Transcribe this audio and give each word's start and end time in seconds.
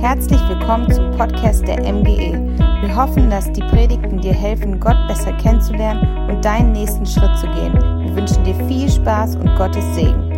Herzlich 0.00 0.40
willkommen 0.48 0.90
zum 0.90 1.10
Podcast 1.10 1.68
der 1.68 1.80
MGE. 1.80 2.32
Wir 2.80 2.96
hoffen, 2.96 3.28
dass 3.28 3.52
die 3.52 3.60
Predigten 3.60 4.18
dir 4.18 4.32
helfen, 4.32 4.80
Gott 4.80 4.96
besser 5.06 5.30
kennenzulernen 5.34 6.30
und 6.30 6.42
deinen 6.42 6.72
nächsten 6.72 7.04
Schritt 7.04 7.38
zu 7.38 7.46
gehen. 7.48 7.74
Wir 7.74 8.16
wünschen 8.16 8.42
dir 8.42 8.54
viel 8.66 8.90
Spaß 8.90 9.36
und 9.36 9.54
Gottes 9.56 9.84
Segen. 9.94 10.30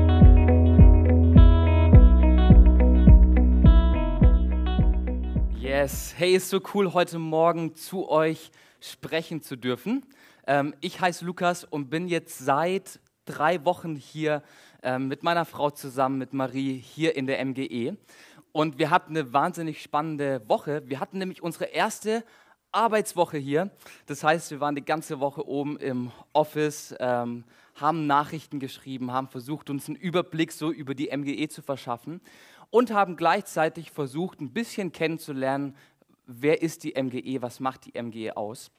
Yes, 5.61 6.13
hey, 6.17 6.35
ist 6.35 6.51
so 6.51 6.60
cool, 6.74 6.92
heute 6.92 7.21
Morgen 7.21 7.76
zu 7.76 8.10
euch 8.10 8.51
sprechen 8.81 9.42
zu 9.42 9.54
dürfen. 9.54 10.04
Ähm, 10.49 10.74
ich 10.81 11.01
heiße 11.01 11.24
Lukas 11.24 11.63
und 11.63 11.88
bin 11.88 12.08
jetzt 12.08 12.37
seit 12.37 12.99
drei 13.26 13.65
Wochen 13.65 13.94
hier 13.94 14.42
ähm, 14.83 15.08
mit 15.08 15.22
meiner 15.22 15.44
Frau 15.44 15.71
zusammen, 15.71 16.19
mit 16.19 16.33
Marie, 16.33 16.77
hier 16.77 17.16
in 17.16 17.27
der 17.27 17.45
MGE. 17.45 17.97
Und 18.52 18.78
wir 18.78 18.91
hatten 18.91 19.16
eine 19.16 19.32
wahnsinnig 19.32 19.82
spannende 19.82 20.47
Woche. 20.48 20.83
Wir 20.87 21.01
hatten 21.01 21.19
nämlich 21.19 21.43
unsere 21.43 21.65
erste 21.65 22.24
Arbeitswoche 22.70 23.38
hier. 23.38 23.70
Das 24.06 24.24
heißt, 24.24 24.51
wir 24.51 24.60
waren 24.60 24.74
die 24.74 24.84
ganze 24.84 25.20
Woche 25.20 25.47
oben 25.47 25.77
im 25.79 26.10
Office, 26.33 26.95
ähm, 27.01 27.45
haben 27.74 28.07
Nachrichten 28.07 28.60
geschrieben, 28.60 29.12
haben 29.12 29.29
versucht, 29.29 29.70
uns 29.70 29.88
einen 29.88 29.96
Überblick 29.96 30.52
so 30.52 30.70
über 30.70 30.95
die 30.95 31.10
MGE 31.15 31.48
zu 31.48 31.62
verschaffen 31.62 32.20
und 32.70 32.93
haben 32.93 33.16
gleichzeitig 33.16 33.91
versucht, 33.91 34.41
ein 34.41 34.52
bisschen 34.52 34.93
kennenzulernen, 34.93 35.77
wer 36.27 36.62
ist 36.62 36.84
die 36.84 36.95
MGE, 36.95 37.43
was 37.43 37.60
macht 37.60 37.87
die 37.87 38.02
MGE 38.02 38.37
aus. 38.37 38.71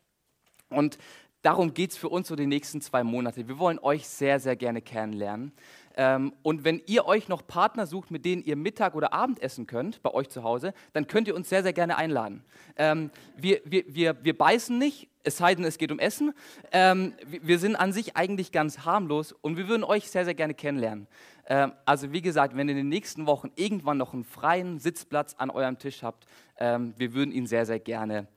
Und 0.70 0.98
darum 1.44 1.74
geht 1.74 1.92
es 1.92 1.98
für 1.98 2.10
uns 2.10 2.28
so 2.28 2.36
die 2.36 2.48
nächsten 2.48 2.82
zwei 2.82 3.04
Monate. 3.04 3.48
Wir 3.48 3.60
wollen 3.60 3.78
euch 3.78 4.08
sehr, 4.08 4.40
sehr 4.40 4.56
gerne 4.56 4.82
kennenlernen. 4.82 5.52
Ähm, 5.96 6.34
und 6.42 6.64
wenn 6.64 6.82
ihr 6.88 7.06
euch 7.06 7.28
noch 7.28 7.46
Partner 7.46 7.86
sucht, 7.86 8.10
mit 8.10 8.26
denen 8.26 8.44
ihr 8.44 8.56
Mittag 8.56 8.96
oder 8.96 9.14
Abend 9.14 9.42
essen 9.42 9.68
könnt, 9.68 10.02
bei 10.02 10.12
euch 10.12 10.30
zu 10.30 10.44
Hause, 10.44 10.74
dann 10.94 11.06
könnt 11.06 11.28
ihr 11.28 11.36
uns 11.36 11.50
sehr, 11.50 11.62
sehr 11.62 11.74
gerne 11.74 11.98
einladen. 11.98 12.44
Ähm, 12.78 13.12
wir, 13.38 13.62
wir, 13.66 13.84
wir, 13.88 14.23
wir 14.23 14.36
beißen 14.36 14.76
nicht, 14.78 15.09
es 15.23 15.38
sei 15.38 15.54
denn, 15.54 15.66
es 15.66 15.78
geht 15.78 15.92
um 15.92 16.00
Essen. 16.00 16.34
Ähm, 16.72 17.14
wir 17.28 17.60
sind 17.60 17.76
an 17.76 17.94
sich 17.94 18.16
eigentlich 18.16 18.52
ganz 18.52 18.80
harmlos 18.80 19.34
und 19.34 19.58
wir 19.58 19.67
würden 19.67 19.84
euch 19.84 20.10
sehr, 20.10 20.26
sehr 20.26 20.34
gerne 20.34 20.54
kennenlernen. 20.54 21.08
Ähm, 21.48 21.73
also 21.86 22.12
wie 22.12 22.22
gesagt, 22.22 22.56
wenn 22.56 22.67
ihr 22.67 22.72
in 22.72 22.78
den 22.78 22.89
nächsten 22.89 23.28
Wochen 23.28 23.52
irgendwann 23.56 23.98
noch 23.98 24.14
einen 24.14 24.23
freien 24.23 24.80
Sitzplatz 24.80 25.36
an 25.38 25.50
eurem 25.50 25.78
Tisch 25.78 26.02
habt, 26.02 26.26
ähm, 26.58 26.94
wir 26.98 27.14
würden 27.14 27.32
ihn 27.32 27.45
sehr, 27.45 27.66
sehr 27.66 27.80
gerne 27.80 28.28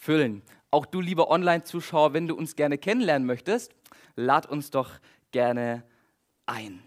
füllen. 0.00 0.42
Auch 0.76 0.84
du, 0.84 1.00
lieber 1.00 1.30
Online-Zuschauer, 1.30 2.12
wenn 2.12 2.28
du 2.28 2.34
uns 2.34 2.54
gerne 2.54 2.76
kennenlernen 2.76 3.26
möchtest, 3.26 3.74
lad 4.14 4.44
uns 4.44 4.70
doch 4.70 4.90
gerne 5.32 5.84
ein. 6.44 6.82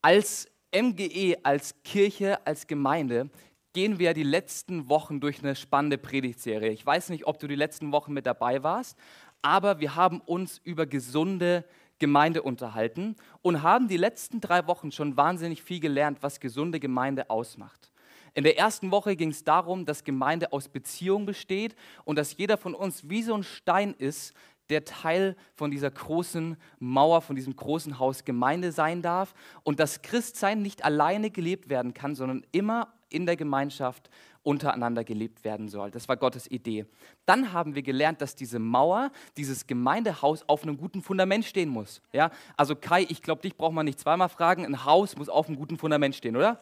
Als 0.00 0.50
MGE, 0.74 1.36
als 1.42 1.74
Kirche, 1.84 2.46
als 2.46 2.66
Gemeinde 2.66 3.28
gehen 3.74 3.98
wir 3.98 4.14
die 4.14 4.22
letzten 4.22 4.88
Wochen 4.88 5.20
durch 5.20 5.40
eine 5.40 5.54
spannende 5.54 5.98
Predigtserie. 5.98 6.70
Ich 6.70 6.86
weiß 6.86 7.10
nicht, 7.10 7.26
ob 7.26 7.38
du 7.38 7.46
die 7.46 7.54
letzten 7.54 7.92
Wochen 7.92 8.14
mit 8.14 8.24
dabei 8.24 8.62
warst, 8.62 8.96
aber 9.42 9.80
wir 9.80 9.94
haben 9.94 10.22
uns 10.22 10.56
über 10.64 10.86
gesunde 10.86 11.66
Gemeinde 11.98 12.42
unterhalten 12.42 13.14
und 13.42 13.62
haben 13.62 13.88
die 13.88 13.98
letzten 13.98 14.40
drei 14.40 14.66
Wochen 14.66 14.90
schon 14.90 15.18
wahnsinnig 15.18 15.62
viel 15.62 15.80
gelernt, 15.80 16.22
was 16.22 16.40
gesunde 16.40 16.80
Gemeinde 16.80 17.28
ausmacht. 17.28 17.89
In 18.34 18.44
der 18.44 18.58
ersten 18.58 18.90
Woche 18.90 19.16
ging 19.16 19.30
es 19.30 19.44
darum, 19.44 19.84
dass 19.84 20.04
Gemeinde 20.04 20.52
aus 20.52 20.68
Beziehung 20.68 21.26
besteht 21.26 21.74
und 22.04 22.16
dass 22.16 22.36
jeder 22.36 22.56
von 22.56 22.74
uns 22.74 23.08
wie 23.08 23.22
so 23.22 23.34
ein 23.34 23.42
Stein 23.42 23.94
ist, 23.94 24.34
der 24.70 24.84
Teil 24.84 25.36
von 25.54 25.70
dieser 25.70 25.90
großen 25.90 26.56
Mauer, 26.78 27.20
von 27.20 27.36
diesem 27.36 27.54
großen 27.56 27.98
Haus 27.98 28.24
Gemeinde 28.24 28.72
sein 28.72 29.02
darf 29.02 29.34
und 29.64 29.80
dass 29.80 30.02
Christsein 30.02 30.62
nicht 30.62 30.84
alleine 30.84 31.30
gelebt 31.30 31.68
werden 31.68 31.92
kann, 31.92 32.14
sondern 32.14 32.46
immer 32.52 32.92
in 33.10 33.26
der 33.26 33.36
Gemeinschaft 33.36 34.08
untereinander 34.42 35.04
gelebt 35.04 35.44
werden 35.44 35.68
soll. 35.68 35.90
Das 35.90 36.08
war 36.08 36.16
Gottes 36.16 36.50
Idee. 36.50 36.86
Dann 37.26 37.52
haben 37.52 37.74
wir 37.74 37.82
gelernt, 37.82 38.22
dass 38.22 38.36
diese 38.36 38.58
Mauer, 38.58 39.10
dieses 39.36 39.66
Gemeindehaus 39.66 40.48
auf 40.48 40.62
einem 40.62 40.78
guten 40.78 41.02
Fundament 41.02 41.44
stehen 41.44 41.68
muss. 41.68 42.00
Ja? 42.12 42.30
Also 42.56 42.74
Kai, 42.74 43.04
ich 43.08 43.20
glaube, 43.20 43.42
dich 43.42 43.56
braucht 43.56 43.74
man 43.74 43.84
nicht 43.84 44.00
zweimal 44.00 44.28
fragen. 44.28 44.64
Ein 44.64 44.84
Haus 44.84 45.16
muss 45.16 45.28
auf 45.28 45.48
einem 45.48 45.58
guten 45.58 45.76
Fundament 45.76 46.14
stehen, 46.14 46.36
oder? 46.36 46.60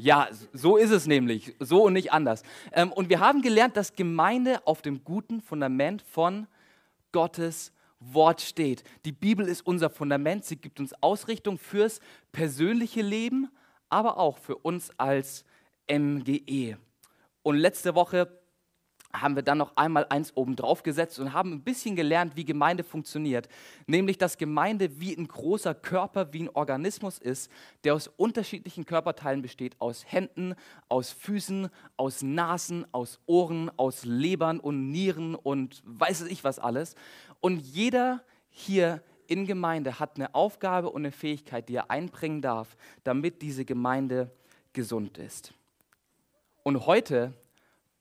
Ja, 0.00 0.28
so 0.52 0.76
ist 0.76 0.92
es 0.92 1.08
nämlich, 1.08 1.56
so 1.58 1.82
und 1.82 1.92
nicht 1.92 2.12
anders. 2.12 2.44
Ähm, 2.70 2.92
und 2.92 3.08
wir 3.08 3.18
haben 3.18 3.42
gelernt, 3.42 3.76
dass 3.76 3.96
Gemeinde 3.96 4.64
auf 4.64 4.80
dem 4.80 5.02
guten 5.02 5.40
Fundament 5.40 6.02
von 6.02 6.46
Gottes 7.10 7.72
Wort 7.98 8.40
steht. 8.40 8.84
Die 9.04 9.10
Bibel 9.10 9.48
ist 9.48 9.66
unser 9.66 9.90
Fundament, 9.90 10.44
sie 10.44 10.54
gibt 10.54 10.78
uns 10.78 10.94
Ausrichtung 11.02 11.58
fürs 11.58 11.98
persönliche 12.30 13.02
Leben, 13.02 13.50
aber 13.88 14.18
auch 14.18 14.38
für 14.38 14.56
uns 14.56 14.92
als 14.98 15.44
MGE. 15.90 16.78
Und 17.42 17.56
letzte 17.56 17.96
Woche 17.96 18.40
haben 19.12 19.36
wir 19.36 19.42
dann 19.42 19.58
noch 19.58 19.76
einmal 19.76 20.06
eins 20.10 20.36
oben 20.36 20.54
drauf 20.54 20.82
gesetzt 20.82 21.18
und 21.18 21.32
haben 21.32 21.52
ein 21.52 21.62
bisschen 21.62 21.96
gelernt, 21.96 22.36
wie 22.36 22.44
Gemeinde 22.44 22.84
funktioniert. 22.84 23.48
Nämlich, 23.86 24.18
dass 24.18 24.36
Gemeinde 24.36 25.00
wie 25.00 25.16
ein 25.16 25.26
großer 25.26 25.74
Körper, 25.74 26.32
wie 26.32 26.42
ein 26.42 26.50
Organismus 26.50 27.18
ist, 27.18 27.50
der 27.84 27.94
aus 27.94 28.08
unterschiedlichen 28.08 28.84
Körperteilen 28.84 29.40
besteht. 29.40 29.80
Aus 29.80 30.04
Händen, 30.06 30.54
aus 30.88 31.10
Füßen, 31.12 31.70
aus 31.96 32.22
Nasen, 32.22 32.86
aus 32.92 33.18
Ohren, 33.26 33.70
aus 33.78 34.04
Lebern 34.04 34.60
und 34.60 34.90
Nieren 34.90 35.34
und 35.34 35.82
weiß 35.86 36.22
ich 36.22 36.44
was 36.44 36.58
alles. 36.58 36.94
Und 37.40 37.60
jeder 37.60 38.22
hier 38.50 39.02
in 39.26 39.46
Gemeinde 39.46 39.98
hat 39.98 40.16
eine 40.16 40.34
Aufgabe 40.34 40.90
und 40.90 41.02
eine 41.02 41.12
Fähigkeit, 41.12 41.68
die 41.68 41.76
er 41.76 41.90
einbringen 41.90 42.42
darf, 42.42 42.76
damit 43.04 43.40
diese 43.40 43.64
Gemeinde 43.64 44.30
gesund 44.72 45.18
ist. 45.18 45.54
Und 46.62 46.86
heute 46.86 47.32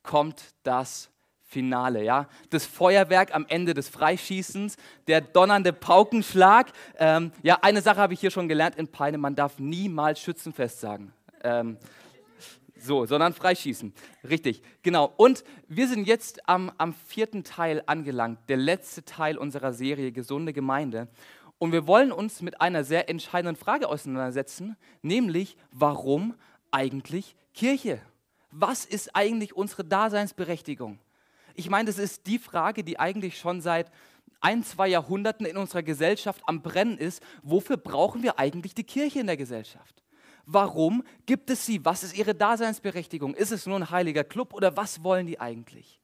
kommt 0.07 0.55
das 0.63 1.11
Finale, 1.43 2.03
ja, 2.03 2.27
das 2.49 2.65
Feuerwerk 2.65 3.33
am 3.33 3.45
Ende 3.47 3.73
des 3.73 3.87
Freischießens, 3.87 4.75
der 5.07 5.21
donnernde 5.21 5.71
Paukenschlag. 5.71 6.71
Ähm, 6.97 7.31
ja, 7.43 7.59
eine 7.61 7.81
Sache 7.81 8.01
habe 8.01 8.13
ich 8.13 8.19
hier 8.19 8.31
schon 8.31 8.47
gelernt 8.47 8.75
in 8.75 8.87
Peine: 8.87 9.17
Man 9.17 9.35
darf 9.35 9.59
niemals 9.59 10.19
Schützenfest 10.19 10.81
sagen. 10.81 11.13
Ähm, 11.43 11.77
so, 12.79 13.05
sondern 13.05 13.33
freischießen. 13.33 13.93
Richtig, 14.27 14.61
genau. 14.81 15.13
Und 15.17 15.43
wir 15.67 15.87
sind 15.87 16.07
jetzt 16.07 16.47
am, 16.49 16.71
am 16.77 16.93
vierten 16.93 17.43
Teil 17.43 17.81
angelangt, 17.85 18.39
der 18.49 18.57
letzte 18.57 19.03
Teil 19.03 19.37
unserer 19.37 19.73
Serie 19.73 20.11
Gesunde 20.11 20.53
Gemeinde. 20.53 21.07
Und 21.59 21.71
wir 21.71 21.87
wollen 21.87 22.11
uns 22.11 22.41
mit 22.41 22.61
einer 22.61 22.83
sehr 22.83 23.09
entscheidenden 23.09 23.55
Frage 23.55 23.89
auseinandersetzen, 23.89 24.75
nämlich 25.01 25.57
warum 25.71 26.35
eigentlich 26.71 27.35
Kirche? 27.53 27.99
Was 28.51 28.85
ist 28.85 29.15
eigentlich 29.15 29.55
unsere 29.55 29.83
Daseinsberechtigung? 29.83 30.99
Ich 31.55 31.69
meine, 31.69 31.87
das 31.87 31.97
ist 31.97 32.27
die 32.27 32.39
Frage, 32.39 32.83
die 32.83 32.99
eigentlich 32.99 33.37
schon 33.39 33.61
seit 33.61 33.91
ein, 34.41 34.63
zwei 34.63 34.87
Jahrhunderten 34.87 35.45
in 35.45 35.57
unserer 35.57 35.83
Gesellschaft 35.83 36.41
am 36.45 36.61
Brennen 36.61 36.97
ist. 36.97 37.21
Wofür 37.41 37.77
brauchen 37.77 38.23
wir 38.23 38.39
eigentlich 38.39 38.75
die 38.75 38.83
Kirche 38.83 39.19
in 39.19 39.27
der 39.27 39.37
Gesellschaft? 39.37 40.03
Warum 40.45 41.03
gibt 41.25 41.49
es 41.49 41.65
sie? 41.65 41.83
Was 41.83 42.03
ist 42.03 42.17
ihre 42.17 42.35
Daseinsberechtigung? 42.35 43.33
Ist 43.33 43.51
es 43.51 43.65
nur 43.65 43.75
ein 43.75 43.89
heiliger 43.89 44.23
Club 44.23 44.53
oder 44.53 44.77
was 44.77 45.03
wollen 45.03 45.27
die 45.27 45.39
eigentlich? 45.39 45.99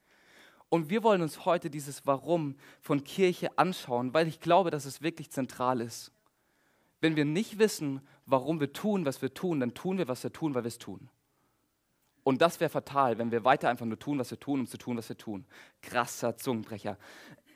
Und 0.70 0.90
wir 0.90 1.03
wollen 1.03 1.22
uns 1.22 1.46
heute 1.46 1.70
dieses 1.70 2.06
Warum 2.08 2.56
von 2.82 3.03
Kirche 3.03 3.58
anschauen, 3.58 4.14
weil 4.14 4.28
ich 4.28 4.40
glaube, 4.40 4.72
dass 4.72 4.86
es 4.86 5.02
wirklich 5.02 5.30
zentral 5.30 5.82
ist. 5.82 6.12
Wenn 7.00 7.16
wir 7.16 7.26
nicht 7.26 7.59
wissen, 7.59 8.02
warum 8.26 8.59
wir 8.59 8.74
tun, 8.74 9.06
was 9.06 9.22
wir 9.22 9.34
tun, 9.34 9.59
dann 9.59 9.74
tun 9.76 9.98
wir, 9.98 10.08
was 10.08 10.24
wir 10.24 10.34
tun, 10.34 10.56
weil 10.56 10.64
wir 10.64 10.70
es 10.70 10.80
tun. 10.80 11.09
Und 12.23 12.41
das 12.41 12.59
wäre 12.59 12.69
fatal, 12.69 13.17
wenn 13.17 13.31
wir 13.31 13.44
weiter 13.44 13.69
einfach 13.69 13.85
nur 13.85 14.00
tun, 14.00 14.19
was 14.19 14.31
wir 14.31 14.39
tun, 14.39 14.61
um 14.61 14.67
zu 14.67 14.78
tun, 14.78 14.97
was 14.97 15.09
wir 15.09 15.17
tun. 15.17 15.45
Krasser 15.81 16.38
Zungenbrecher. 16.38 16.97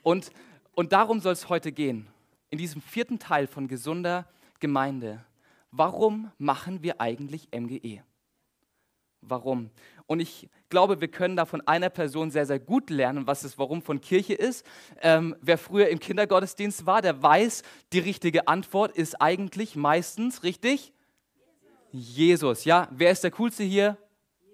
Und, 0.02 0.30
und 0.74 0.92
darum 0.92 1.20
soll 1.20 1.32
es 1.32 1.48
heute 1.48 1.72
gehen, 1.72 2.08
in 2.50 2.58
diesem 2.58 2.82
vierten 2.82 3.18
Teil 3.18 3.46
von 3.46 3.68
gesunder 3.68 4.26
Gemeinde. 4.60 5.24
Warum 5.70 6.30
machen 6.38 6.82
wir 6.82 7.00
eigentlich 7.00 7.48
MGE? 7.52 8.02
Warum? 9.20 9.70
Und 10.06 10.20
ich 10.20 10.48
glaube, 10.68 11.00
wir 11.00 11.08
können 11.08 11.36
da 11.36 11.44
von 11.44 11.66
einer 11.66 11.90
Person 11.90 12.30
sehr, 12.30 12.46
sehr 12.46 12.58
gut 12.58 12.88
lernen, 12.88 13.26
was 13.26 13.42
das 13.42 13.58
Warum 13.58 13.82
von 13.82 14.00
Kirche 14.00 14.34
ist. 14.34 14.64
Ähm, 15.02 15.36
wer 15.40 15.58
früher 15.58 15.88
im 15.88 15.98
Kindergottesdienst 15.98 16.86
war, 16.86 17.02
der 17.02 17.22
weiß, 17.22 17.62
die 17.92 17.98
richtige 17.98 18.48
Antwort 18.48 18.96
ist 18.96 19.20
eigentlich 19.20 19.76
meistens, 19.76 20.44
richtig? 20.44 20.92
Jesus, 21.90 22.64
ja. 22.64 22.88
Wer 22.90 23.10
ist 23.10 23.24
der 23.24 23.30
Coolste 23.30 23.64
hier? 23.64 23.98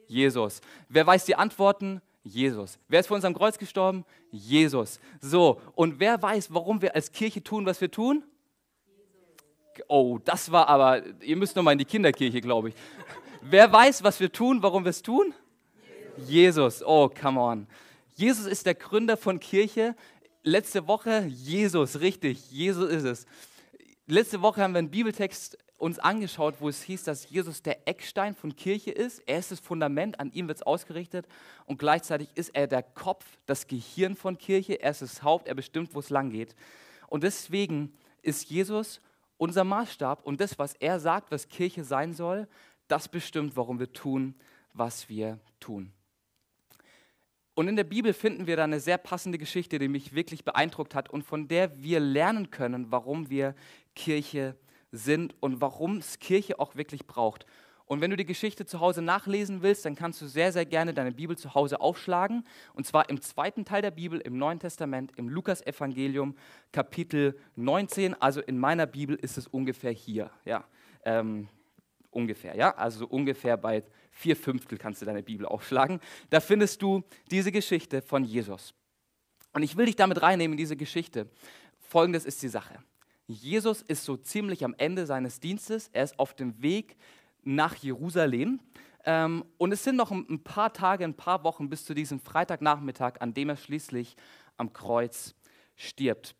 Jesus. 0.07 0.61
Wer 0.89 1.07
weiß 1.07 1.25
die 1.25 1.35
Antworten? 1.35 2.01
Jesus. 2.23 2.79
Wer 2.89 3.01
ist 3.01 3.07
vor 3.07 3.17
uns 3.17 3.25
am 3.25 3.35
Kreuz 3.35 3.59
gestorben? 3.59 4.05
Jesus. 4.31 4.99
So, 5.21 5.61
und 5.75 6.01
wer 6.01 6.21
weiß, 6.21 6.53
warum 6.53 6.81
wir 6.81 6.95
als 6.95 7.13
Kirche 7.13 7.43
tun, 7.43 7.67
was 7.67 7.81
wir 7.81 7.91
tun? 7.91 8.25
Oh, 9.89 10.19
das 10.25 10.51
war 10.51 10.69
aber, 10.69 11.03
ihr 11.21 11.37
müsst 11.37 11.57
nochmal 11.57 11.73
in 11.73 11.79
die 11.79 11.85
Kinderkirche, 11.85 12.41
glaube 12.41 12.71
ich. 12.71 12.75
wer 13.43 13.71
weiß, 13.71 14.03
was 14.03 14.21
wir 14.21 14.33
tun, 14.33 14.63
warum 14.63 14.85
wir 14.85 14.91
es 14.91 15.03
tun? 15.03 15.35
Jesus. 16.27 16.83
Oh, 16.83 17.09
come 17.09 17.41
on. 17.41 17.67
Jesus 18.15 18.47
ist 18.47 18.67
der 18.67 18.75
Gründer 18.75 19.17
von 19.17 19.41
Kirche. 19.41 19.95
Letzte 20.43 20.87
Woche 20.87 21.27
Jesus, 21.27 22.01
richtig, 22.01 22.51
Jesus 22.51 22.91
ist 22.91 23.05
es. 23.05 23.27
Letzte 24.07 24.43
Woche 24.43 24.63
haben 24.63 24.75
wir 24.75 24.79
einen 24.79 24.91
Bibeltext 24.91 25.59
uns 25.77 25.99
angeschaut, 25.99 26.57
wo 26.61 26.69
es 26.69 26.83
hieß, 26.83 27.05
dass 27.05 27.29
Jesus 27.29 27.63
der 27.63 27.87
Eckstein 27.89 28.35
von 28.35 28.55
Kirche 28.57 28.91
ist. 28.91 29.21
Er 29.27 29.39
ist 29.39 29.51
das 29.51 29.61
Fundament, 29.61 30.21
an 30.21 30.33
ihm 30.33 30.49
wird 30.49 30.59
es 30.59 30.63
ausgerichtet. 30.63 31.27
Und 31.67 31.79
gleichzeitig 31.79 32.29
ist 32.35 32.51
er 32.51 32.67
der 32.67 32.83
Kopf, 32.83 33.25
das 33.47 33.67
Gehirn 33.67 34.17
von 34.17 34.39
Kirche. 34.39 34.81
Er 34.81 34.93
ist 34.93 35.03
das 35.03 35.23
Haupt, 35.23 35.49
er 35.49 35.55
bestimmt, 35.55 35.95
wo 35.95 36.01
es 36.01 36.11
lang 36.11 36.31
geht. 36.31 36.55
Und 37.09 37.23
deswegen 37.23 37.93
ist 38.23 38.49
Jesus 38.49 39.01
unser 39.37 39.65
Maßstab. 39.65 40.25
Und 40.25 40.41
das, 40.41 40.59
was 40.59 40.75
er 40.75 41.01
sagt, 41.01 41.31
was 41.31 41.49
Kirche 41.49 41.85
sein 41.85 42.15
soll, 42.15 42.49
das 42.89 43.09
bestimmt, 43.09 43.57
warum 43.57 43.79
wir 43.79 43.93
tun, 43.93 44.35
was 44.73 45.09
wir 45.09 45.41
tun. 45.61 45.93
Und 47.55 47.69
in 47.69 47.77
der 47.77 47.85
Bibel 47.85 48.13
finden 48.13 48.47
wir 48.47 48.57
da 48.57 48.65
eine 48.65 48.81
sehr 48.81 48.99
passende 48.99 49.39
Geschichte, 49.39 49.79
die 49.79 49.89
mich 49.89 50.15
wirklich 50.15 50.45
beeindruckt 50.45 50.95
hat 50.95 51.09
und 51.09 51.23
von 51.23 51.47
der 51.47 51.83
wir 51.83 52.01
lernen 52.01 52.51
können, 52.51 52.91
warum 52.91 53.31
wir 53.31 53.55
Kirche 53.95 54.57
sind 54.95 55.35
und 55.41 55.61
warum 55.61 55.99
es 55.99 56.19
Kirche 56.19 56.59
auch 56.61 56.77
wirklich 56.77 57.07
braucht. 57.07 57.47
Und 57.87 58.01
wenn 58.01 58.11
du 58.11 58.17
die 58.17 58.25
Geschichte 58.25 58.65
zu 58.65 58.81
Hause 58.81 59.03
nachlesen 59.03 59.61
willst, 59.61 59.85
dann 59.85 59.95
kannst 59.95 60.23
du 60.23 60.27
sehr, 60.27 60.53
sehr 60.53 60.65
gerne 60.65 60.95
deine 60.95 61.13
Bibel 61.13 61.37
zu 61.37 61.55
Hause 61.55 61.81
aufschlagen. 61.81 62.47
Und 62.73 62.87
zwar 62.87 63.11
im 63.11 63.21
zweiten 63.21 63.67
Teil 63.67 63.83
der 63.83 63.91
Bibel, 63.91 64.21
im 64.21 64.39
Neuen 64.39 64.59
Testament, 64.59 65.13
im 65.17 65.29
Lukas-Evangelium, 65.29 66.35
Kapitel 66.73 67.39
19. 67.57 68.15
Also 68.15 68.41
in 68.41 68.59
meiner 68.59 68.87
Bibel 68.87 69.17
ist 69.17 69.37
es 69.37 69.47
ungefähr 69.47 69.93
hier. 69.93 70.31
Ja, 70.47 70.65
ähm, 71.05 71.49
ungefähr, 72.11 72.57
ja. 72.57 72.75
Also 72.75 73.01
so 73.01 73.07
ungefähr 73.07 73.59
bei 73.59 73.83
vier 74.11 74.37
Fünftel 74.37 74.79
kannst 74.79 75.03
du 75.03 75.07
deine 75.07 75.23
Bibel 75.23 75.45
aufschlagen. 75.45 76.01
Da 76.31 76.41
findest 76.41 76.81
du 76.81 77.03
diese 77.31 77.53
Geschichte 77.53 78.01
von 78.01 78.25
Jesus. 78.25 78.73
Und 79.53 79.63
ich 79.63 79.77
will 79.77 79.87
dich 79.87 79.97
damit 79.97 80.23
reinnehmen 80.23 80.55
in 80.55 80.59
diese 80.59 80.77
Geschichte. 80.77 81.29
Folgendes 81.81 82.25
ist 82.25 82.43
die 82.43 82.49
Sache. 82.49 82.79
Jesus 83.27 83.83
ist 83.83 84.05
so 84.05 84.17
ziemlich 84.17 84.65
am 84.65 84.75
Ende 84.77 85.07
seines 85.07 85.41
Dienstes. 85.41 85.89
Er 85.93 86.05
ist 86.05 86.19
auf 86.19 86.35
dem 86.35 86.61
Weg 86.63 86.97
nach 87.43 87.75
Jerusalem. 87.77 88.61
Ähm, 89.05 89.45
und 89.59 89.73
es 89.73 89.85
sind 89.85 89.97
noch 89.97 90.11
ein 90.11 90.43
paar 90.43 90.73
Tage, 90.73 91.05
ein 91.05 91.15
paar 91.15 91.45
Wochen 91.45 91.69
bis 91.69 91.85
zu 91.85 91.95
diesem 91.95 92.21
Freitagnachmittag, 92.21 93.21
an 93.21 93.35
dem 93.35 93.51
er 93.51 93.57
schließlich 93.57 94.17
am 94.57 94.73
Kreuz 94.73 95.35
stirbt. 95.77 96.35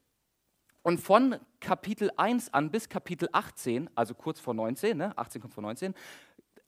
Und 0.83 0.99
von 1.01 1.37
Kapitel 1.61 2.11
1 2.17 2.53
an 2.53 2.71
bis 2.71 2.89
Kapitel 2.89 3.29
18, 3.33 3.89
also 3.95 4.15
kurz 4.15 4.39
vor 4.39 4.53
19, 4.53 4.97
ne, 4.97 5.17
18 5.17 5.41
kommt 5.41 5.55
vor 5.55 5.63
19, 5.63 5.95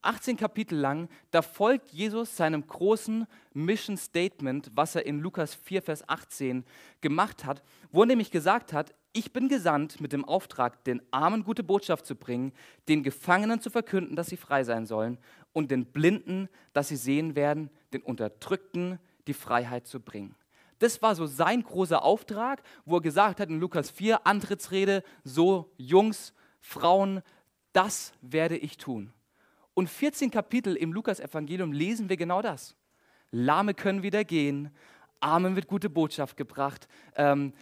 18 0.00 0.36
Kapitel 0.36 0.78
lang, 0.78 1.08
da 1.30 1.42
folgt 1.42 1.88
Jesus 1.88 2.36
seinem 2.36 2.66
großen 2.66 3.26
Mission 3.52 3.96
Statement, 3.96 4.70
was 4.74 4.94
er 4.94 5.04
in 5.04 5.20
Lukas 5.20 5.54
4, 5.54 5.82
Vers 5.82 6.08
18 6.08 6.64
gemacht 7.00 7.44
hat, 7.44 7.62
wo 7.90 8.02
er 8.02 8.06
nämlich 8.06 8.30
gesagt 8.30 8.72
hat, 8.72 8.94
ich 9.16 9.32
bin 9.32 9.48
gesandt 9.48 10.00
mit 10.00 10.12
dem 10.12 10.26
Auftrag, 10.26 10.84
den 10.84 11.00
Armen 11.10 11.42
gute 11.42 11.62
Botschaft 11.64 12.04
zu 12.04 12.14
bringen, 12.14 12.52
den 12.88 13.02
Gefangenen 13.02 13.60
zu 13.60 13.70
verkünden, 13.70 14.14
dass 14.14 14.28
sie 14.28 14.36
frei 14.36 14.62
sein 14.62 14.84
sollen 14.84 15.16
und 15.54 15.70
den 15.70 15.86
Blinden, 15.86 16.50
dass 16.74 16.88
sie 16.88 16.96
sehen 16.96 17.34
werden, 17.34 17.70
den 17.94 18.02
Unterdrückten 18.02 18.98
die 19.26 19.32
Freiheit 19.32 19.86
zu 19.86 20.00
bringen. 20.00 20.34
Das 20.80 21.00
war 21.00 21.14
so 21.14 21.24
sein 21.24 21.62
großer 21.62 22.02
Auftrag, 22.02 22.62
wo 22.84 22.96
er 22.96 23.00
gesagt 23.00 23.40
hat 23.40 23.48
in 23.48 23.58
Lukas 23.58 23.90
4, 23.90 24.26
Antrittsrede, 24.26 25.02
so 25.24 25.72
Jungs, 25.78 26.34
Frauen, 26.60 27.22
das 27.72 28.12
werde 28.20 28.58
ich 28.58 28.76
tun. 28.76 29.14
Und 29.72 29.88
14 29.88 30.30
Kapitel 30.30 30.76
im 30.76 30.92
Lukas-Evangelium 30.92 31.72
lesen 31.72 32.10
wir 32.10 32.18
genau 32.18 32.42
das. 32.42 32.76
Lahme 33.30 33.72
können 33.72 34.02
wieder 34.02 34.24
gehen, 34.24 34.70
Armen 35.20 35.56
wird 35.56 35.66
gute 35.66 35.88
Botschaft 35.88 36.36
gebracht, 36.36 36.86
ähm, 37.16 37.54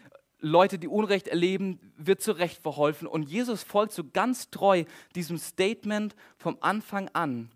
Leute, 0.45 0.79
die 0.79 0.89
Unrecht 0.89 1.27
erleben, 1.27 1.81
wird 1.97 2.21
zurecht 2.21 2.61
verholfen. 2.61 3.09
Und 3.09 3.31
Jesus 3.31 3.63
folgt 3.63 3.93
so 3.93 4.05
ganz 4.05 4.51
treu 4.51 4.85
diesem 5.15 5.39
Statement 5.39 6.15
vom 6.37 6.59
Anfang 6.61 7.09
an. 7.15 7.51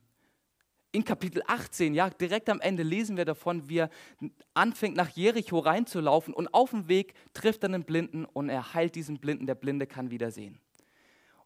In 0.90 1.04
Kapitel 1.04 1.42
18, 1.46 1.94
ja, 1.94 2.08
direkt 2.08 2.48
am 2.48 2.62
Ende 2.62 2.82
lesen 2.82 3.18
wir 3.18 3.26
davon, 3.26 3.68
wie 3.68 3.80
er 3.80 3.90
anfängt 4.54 4.96
nach 4.96 5.10
Jericho 5.10 5.58
reinzulaufen 5.58 6.32
und 6.32 6.54
auf 6.54 6.70
dem 6.70 6.88
Weg 6.88 7.12
trifft 7.34 7.62
er 7.62 7.68
einen 7.68 7.84
Blinden 7.84 8.24
und 8.24 8.48
er 8.48 8.72
heilt 8.72 8.94
diesen 8.94 9.18
Blinden, 9.18 9.46
der 9.46 9.54
Blinde 9.54 9.86
kann 9.86 10.10
wieder 10.10 10.30
sehen. 10.30 10.58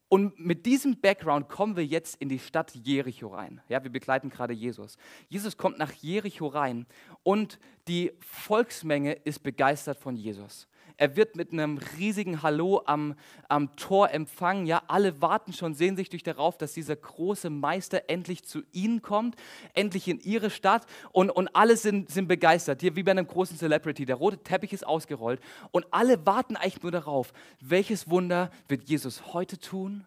Und 0.09 0.39
mit 0.39 0.65
diesem 0.65 1.01
Background 1.01 1.49
kommen 1.49 1.75
wir 1.75 1.85
jetzt 1.85 2.17
in 2.21 2.29
die 2.29 2.39
Stadt 2.39 2.73
Jericho 2.75 3.29
rein. 3.29 3.63
Ja, 3.69 3.83
wir 3.83 3.91
begleiten 3.91 4.31
gerade 4.31 4.53
Jesus. 4.53 4.97
Jesus 5.29 5.57
kommt 5.57 5.79
nach 5.79 5.91
Jericho 5.91 6.47
rein 6.47 6.87
und 7.25 7.59
die 7.89 8.13
Volksmenge 8.21 9.15
ist 9.15 9.43
begeistert 9.43 9.99
von 9.99 10.15
Jesus. 10.15 10.69
Er 10.97 11.17
wird 11.17 11.37
mit 11.37 11.53
einem 11.53 11.79
riesigen 11.99 12.43
Hallo 12.43 12.83
am, 12.87 13.15
am 13.49 13.75
Tor 13.77 14.11
empfangen. 14.11 14.67
Ja, 14.67 14.83
alle 14.89 15.21
warten 15.21 15.53
schon 15.53 15.75
sehnsüchtig 15.75 16.23
darauf, 16.23 16.59
dass 16.59 16.73
dieser 16.73 16.97
große 16.97 17.51
Meister 17.51 18.03
endlich 18.09 18.45
zu 18.45 18.63
ihnen 18.73 19.03
kommt, 19.03 19.37
endlich 19.75 20.09
in 20.09 20.21
ihre 20.21 20.51
Stadt. 20.51 20.87
Und, 21.13 21.31
und 21.31 21.49
alle 21.55 21.77
sind, 21.77 22.11
sind 22.11 22.29
begeistert. 22.29 22.81
Hier 22.81 22.97
wie 22.97 23.03
bei 23.03 23.13
einem 23.13 23.27
großen 23.27 23.57
Celebrity. 23.57 24.07
Der 24.07 24.17
rote 24.17 24.39
Teppich 24.39 24.73
ist 24.73 24.87
ausgerollt. 24.87 25.41
Und 25.71 25.87
alle 25.91 26.25
warten 26.27 26.57
eigentlich 26.57 26.83
nur 26.83 26.93
darauf, 26.93 27.33
welches 27.61 28.09
Wunder 28.09 28.51
wird 28.69 28.89
Jesus 28.89 29.33
heute 29.33 29.59
tun? 29.59 30.07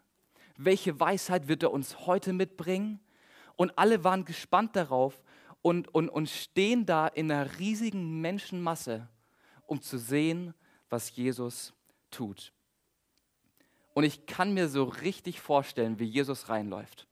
Welche 0.58 1.00
Weisheit 1.00 1.48
wird 1.48 1.64
er 1.64 1.72
uns 1.72 2.06
heute 2.06 2.32
mitbringen? 2.32 3.00
Und 3.56 3.78
alle 3.78 4.04
waren 4.04 4.26
gespannt 4.26 4.76
darauf 4.76 5.22
und, 5.62 5.94
und, 5.94 6.10
und 6.10 6.30
stehen 6.30 6.86
da 6.86 7.08
in 7.08 7.32
einer 7.32 7.58
riesigen 7.58 8.22
Menschenmasse, 8.22 9.08
um 9.66 9.82
zu 9.82 9.98
sehen, 9.98 10.54
was 10.96 11.14
Jesus 11.14 11.74
tut. 12.10 12.54
Und 13.94 14.06
ich 14.06 14.26
kann 14.26 14.54
mir 14.54 14.70
so 14.70 14.86
richtig 14.86 15.42
vorstellen, 15.42 16.00
wie 16.00 16.06
Jesus 16.06 16.48
reinläuft. 16.48 17.06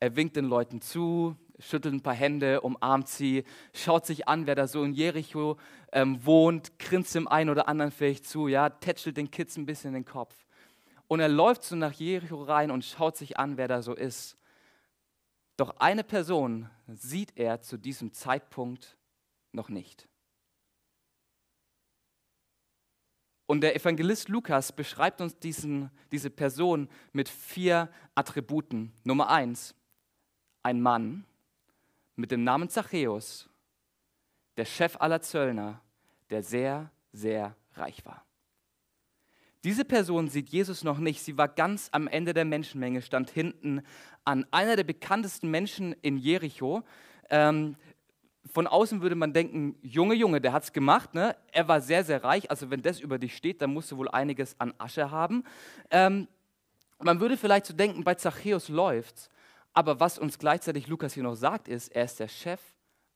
Er 0.00 0.16
winkt 0.16 0.34
den 0.34 0.46
Leuten 0.46 0.80
zu, 0.80 1.36
schüttelt 1.60 1.94
ein 1.94 2.02
paar 2.02 2.14
Hände, 2.14 2.62
umarmt 2.62 3.08
sie, 3.08 3.44
schaut 3.72 4.06
sich 4.06 4.26
an, 4.26 4.48
wer 4.48 4.56
da 4.56 4.66
so 4.66 4.82
in 4.82 4.92
Jericho 4.92 5.56
ähm, 5.92 6.26
wohnt, 6.26 6.80
grinst 6.80 7.14
dem 7.14 7.28
einen 7.28 7.50
oder 7.50 7.68
anderen 7.68 7.92
vielleicht 7.92 8.26
zu, 8.26 8.48
ja, 8.48 8.70
tätschelt 8.70 9.16
den 9.16 9.30
Kids 9.30 9.56
ein 9.56 9.66
bisschen 9.66 9.88
in 9.94 10.02
den 10.02 10.04
Kopf. 10.04 10.34
Und 11.06 11.20
er 11.20 11.28
läuft 11.28 11.62
so 11.62 11.76
nach 11.76 11.92
Jericho 11.92 12.42
rein 12.42 12.72
und 12.72 12.84
schaut 12.84 13.16
sich 13.16 13.38
an, 13.38 13.56
wer 13.56 13.68
da 13.68 13.82
so 13.82 13.94
ist. 13.94 14.36
Doch 15.56 15.76
eine 15.78 16.02
Person 16.02 16.68
sieht 16.88 17.36
er 17.36 17.60
zu 17.60 17.76
diesem 17.76 18.12
Zeitpunkt 18.14 18.96
noch 19.52 19.68
nicht. 19.68 20.08
Und 23.52 23.60
der 23.60 23.76
Evangelist 23.76 24.30
Lukas 24.30 24.72
beschreibt 24.72 25.20
uns 25.20 25.38
diesen, 25.38 25.90
diese 26.10 26.30
Person 26.30 26.88
mit 27.12 27.28
vier 27.28 27.90
Attributen. 28.14 28.94
Nummer 29.04 29.28
eins, 29.28 29.74
ein 30.62 30.80
Mann 30.80 31.26
mit 32.16 32.30
dem 32.30 32.44
Namen 32.44 32.70
Zachäus, 32.70 33.50
der 34.56 34.64
Chef 34.64 34.96
aller 34.98 35.20
Zöllner, 35.20 35.82
der 36.30 36.42
sehr, 36.42 36.90
sehr 37.12 37.54
reich 37.74 38.02
war. 38.06 38.24
Diese 39.64 39.84
Person 39.84 40.28
sieht 40.28 40.48
Jesus 40.48 40.82
noch 40.82 40.96
nicht. 40.96 41.22
Sie 41.22 41.36
war 41.36 41.48
ganz 41.48 41.90
am 41.92 42.08
Ende 42.08 42.32
der 42.32 42.46
Menschenmenge, 42.46 43.02
stand 43.02 43.28
hinten 43.28 43.82
an. 44.24 44.46
Einer 44.50 44.76
der 44.76 44.84
bekanntesten 44.84 45.50
Menschen 45.50 45.92
in 46.00 46.16
Jericho. 46.16 46.84
Ähm, 47.28 47.76
von 48.50 48.66
außen 48.66 49.02
würde 49.02 49.14
man 49.14 49.32
denken, 49.32 49.76
Junge, 49.82 50.14
Junge, 50.14 50.40
der 50.40 50.52
hat 50.52 50.64
es 50.64 50.72
gemacht. 50.72 51.14
Ne? 51.14 51.36
Er 51.52 51.68
war 51.68 51.80
sehr, 51.80 52.04
sehr 52.04 52.24
reich. 52.24 52.50
Also 52.50 52.70
wenn 52.70 52.82
das 52.82 53.00
über 53.00 53.18
dich 53.18 53.36
steht, 53.36 53.62
dann 53.62 53.72
musst 53.72 53.90
du 53.92 53.96
wohl 53.96 54.08
einiges 54.08 54.58
an 54.58 54.74
Asche 54.78 55.10
haben. 55.10 55.44
Ähm, 55.90 56.28
man 56.98 57.20
würde 57.20 57.36
vielleicht 57.36 57.66
so 57.66 57.74
denken, 57.74 58.04
bei 58.04 58.14
Zachäus 58.14 58.68
läuft's. 58.68 59.30
Aber 59.72 60.00
was 60.00 60.18
uns 60.18 60.38
gleichzeitig 60.38 60.86
Lukas 60.86 61.14
hier 61.14 61.22
noch 61.22 61.34
sagt, 61.34 61.68
ist, 61.68 61.88
er 61.88 62.04
ist 62.04 62.20
der 62.20 62.28
Chef 62.28 62.60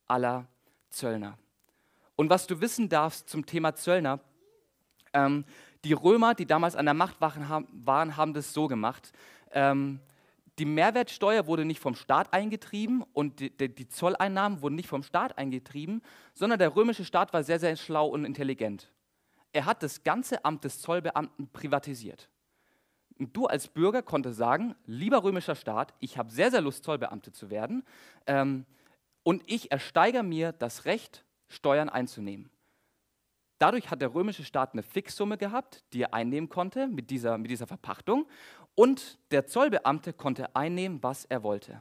aller 0.06 0.46
Zöllner. 0.88 1.38
Und 2.14 2.30
was 2.30 2.46
du 2.46 2.60
wissen 2.60 2.88
darfst 2.88 3.28
zum 3.28 3.44
Thema 3.44 3.74
Zöllner, 3.74 4.20
ähm, 5.12 5.44
die 5.84 5.92
Römer, 5.92 6.34
die 6.34 6.46
damals 6.46 6.74
an 6.74 6.86
der 6.86 6.94
Macht 6.94 7.20
waren, 7.20 8.16
haben 8.16 8.34
das 8.34 8.52
so 8.52 8.66
gemacht. 8.68 9.12
Ähm, 9.50 10.00
die 10.58 10.64
Mehrwertsteuer 10.64 11.46
wurde 11.46 11.64
nicht 11.64 11.80
vom 11.80 11.94
Staat 11.94 12.32
eingetrieben 12.32 13.02
und 13.12 13.40
die, 13.40 13.50
die, 13.50 13.88
Zolleinnahmen 13.88 14.62
wurden 14.62 14.74
nicht 14.74 14.88
vom 14.88 15.02
Staat 15.02 15.36
eingetrieben, 15.36 16.02
sondern 16.32 16.58
der 16.58 16.74
römische 16.74 17.04
Staat 17.04 17.32
war 17.32 17.42
sehr, 17.42 17.58
sehr 17.58 17.76
schlau 17.76 18.06
und 18.06 18.24
intelligent. 18.24 18.90
Er 19.52 19.66
hat 19.66 19.82
das 19.82 20.02
ganze 20.02 20.44
Amt 20.44 20.64
des 20.64 20.80
Zollbeamten 20.80 21.48
privatisiert. 21.48 22.28
Und 23.18 23.36
du 23.36 23.46
als 23.46 23.68
Bürger 23.68 24.02
konntest 24.02 24.38
sagen, 24.38 24.74
lieber 24.84 25.22
römischer 25.22 25.54
Staat, 25.54 25.94
ich 26.00 26.18
habe 26.18 26.30
sehr, 26.30 26.50
sehr 26.50 26.60
Lust, 26.60 26.84
Zollbeamte 26.84 27.32
zu 27.32 27.50
werden 27.50 27.82
ähm, 28.26 28.66
und 29.22 29.42
ich 29.46 29.70
ersteigere 29.70 30.22
mir 30.22 30.52
das 30.52 30.84
Recht, 30.84 31.24
Steuern 31.48 31.88
einzunehmen. 31.88 32.50
Dadurch 33.58 33.90
hat 33.90 34.02
der 34.02 34.14
römische 34.14 34.44
Staat 34.44 34.72
eine 34.72 34.82
Fixsumme 34.82 35.38
gehabt, 35.38 35.82
die 35.92 36.02
er 36.02 36.12
einnehmen 36.12 36.48
konnte 36.48 36.88
mit 36.88 37.08
dieser, 37.10 37.38
mit 37.38 37.50
dieser 37.50 37.66
Verpachtung. 37.66 38.26
Und 38.76 39.18
der 39.32 39.46
Zollbeamte 39.46 40.12
konnte 40.12 40.54
einnehmen, 40.54 41.02
was 41.02 41.24
er 41.24 41.42
wollte. 41.42 41.80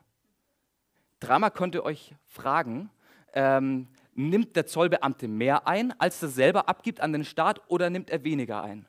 Dreimal 1.19 1.51
könnt 1.51 1.75
euch 1.75 2.15
fragen, 2.25 2.89
ähm, 3.33 3.89
nimmt 4.13 4.55
der 4.55 4.65
Zollbeamte 4.65 5.27
mehr 5.27 5.67
ein, 5.67 5.93
als 5.99 6.23
er 6.23 6.29
selber 6.29 6.67
abgibt 6.69 7.01
an 7.01 7.13
den 7.13 7.25
Staat, 7.25 7.61
oder 7.69 7.89
nimmt 7.89 8.09
er 8.09 8.23
weniger 8.23 8.63
ein? 8.63 8.87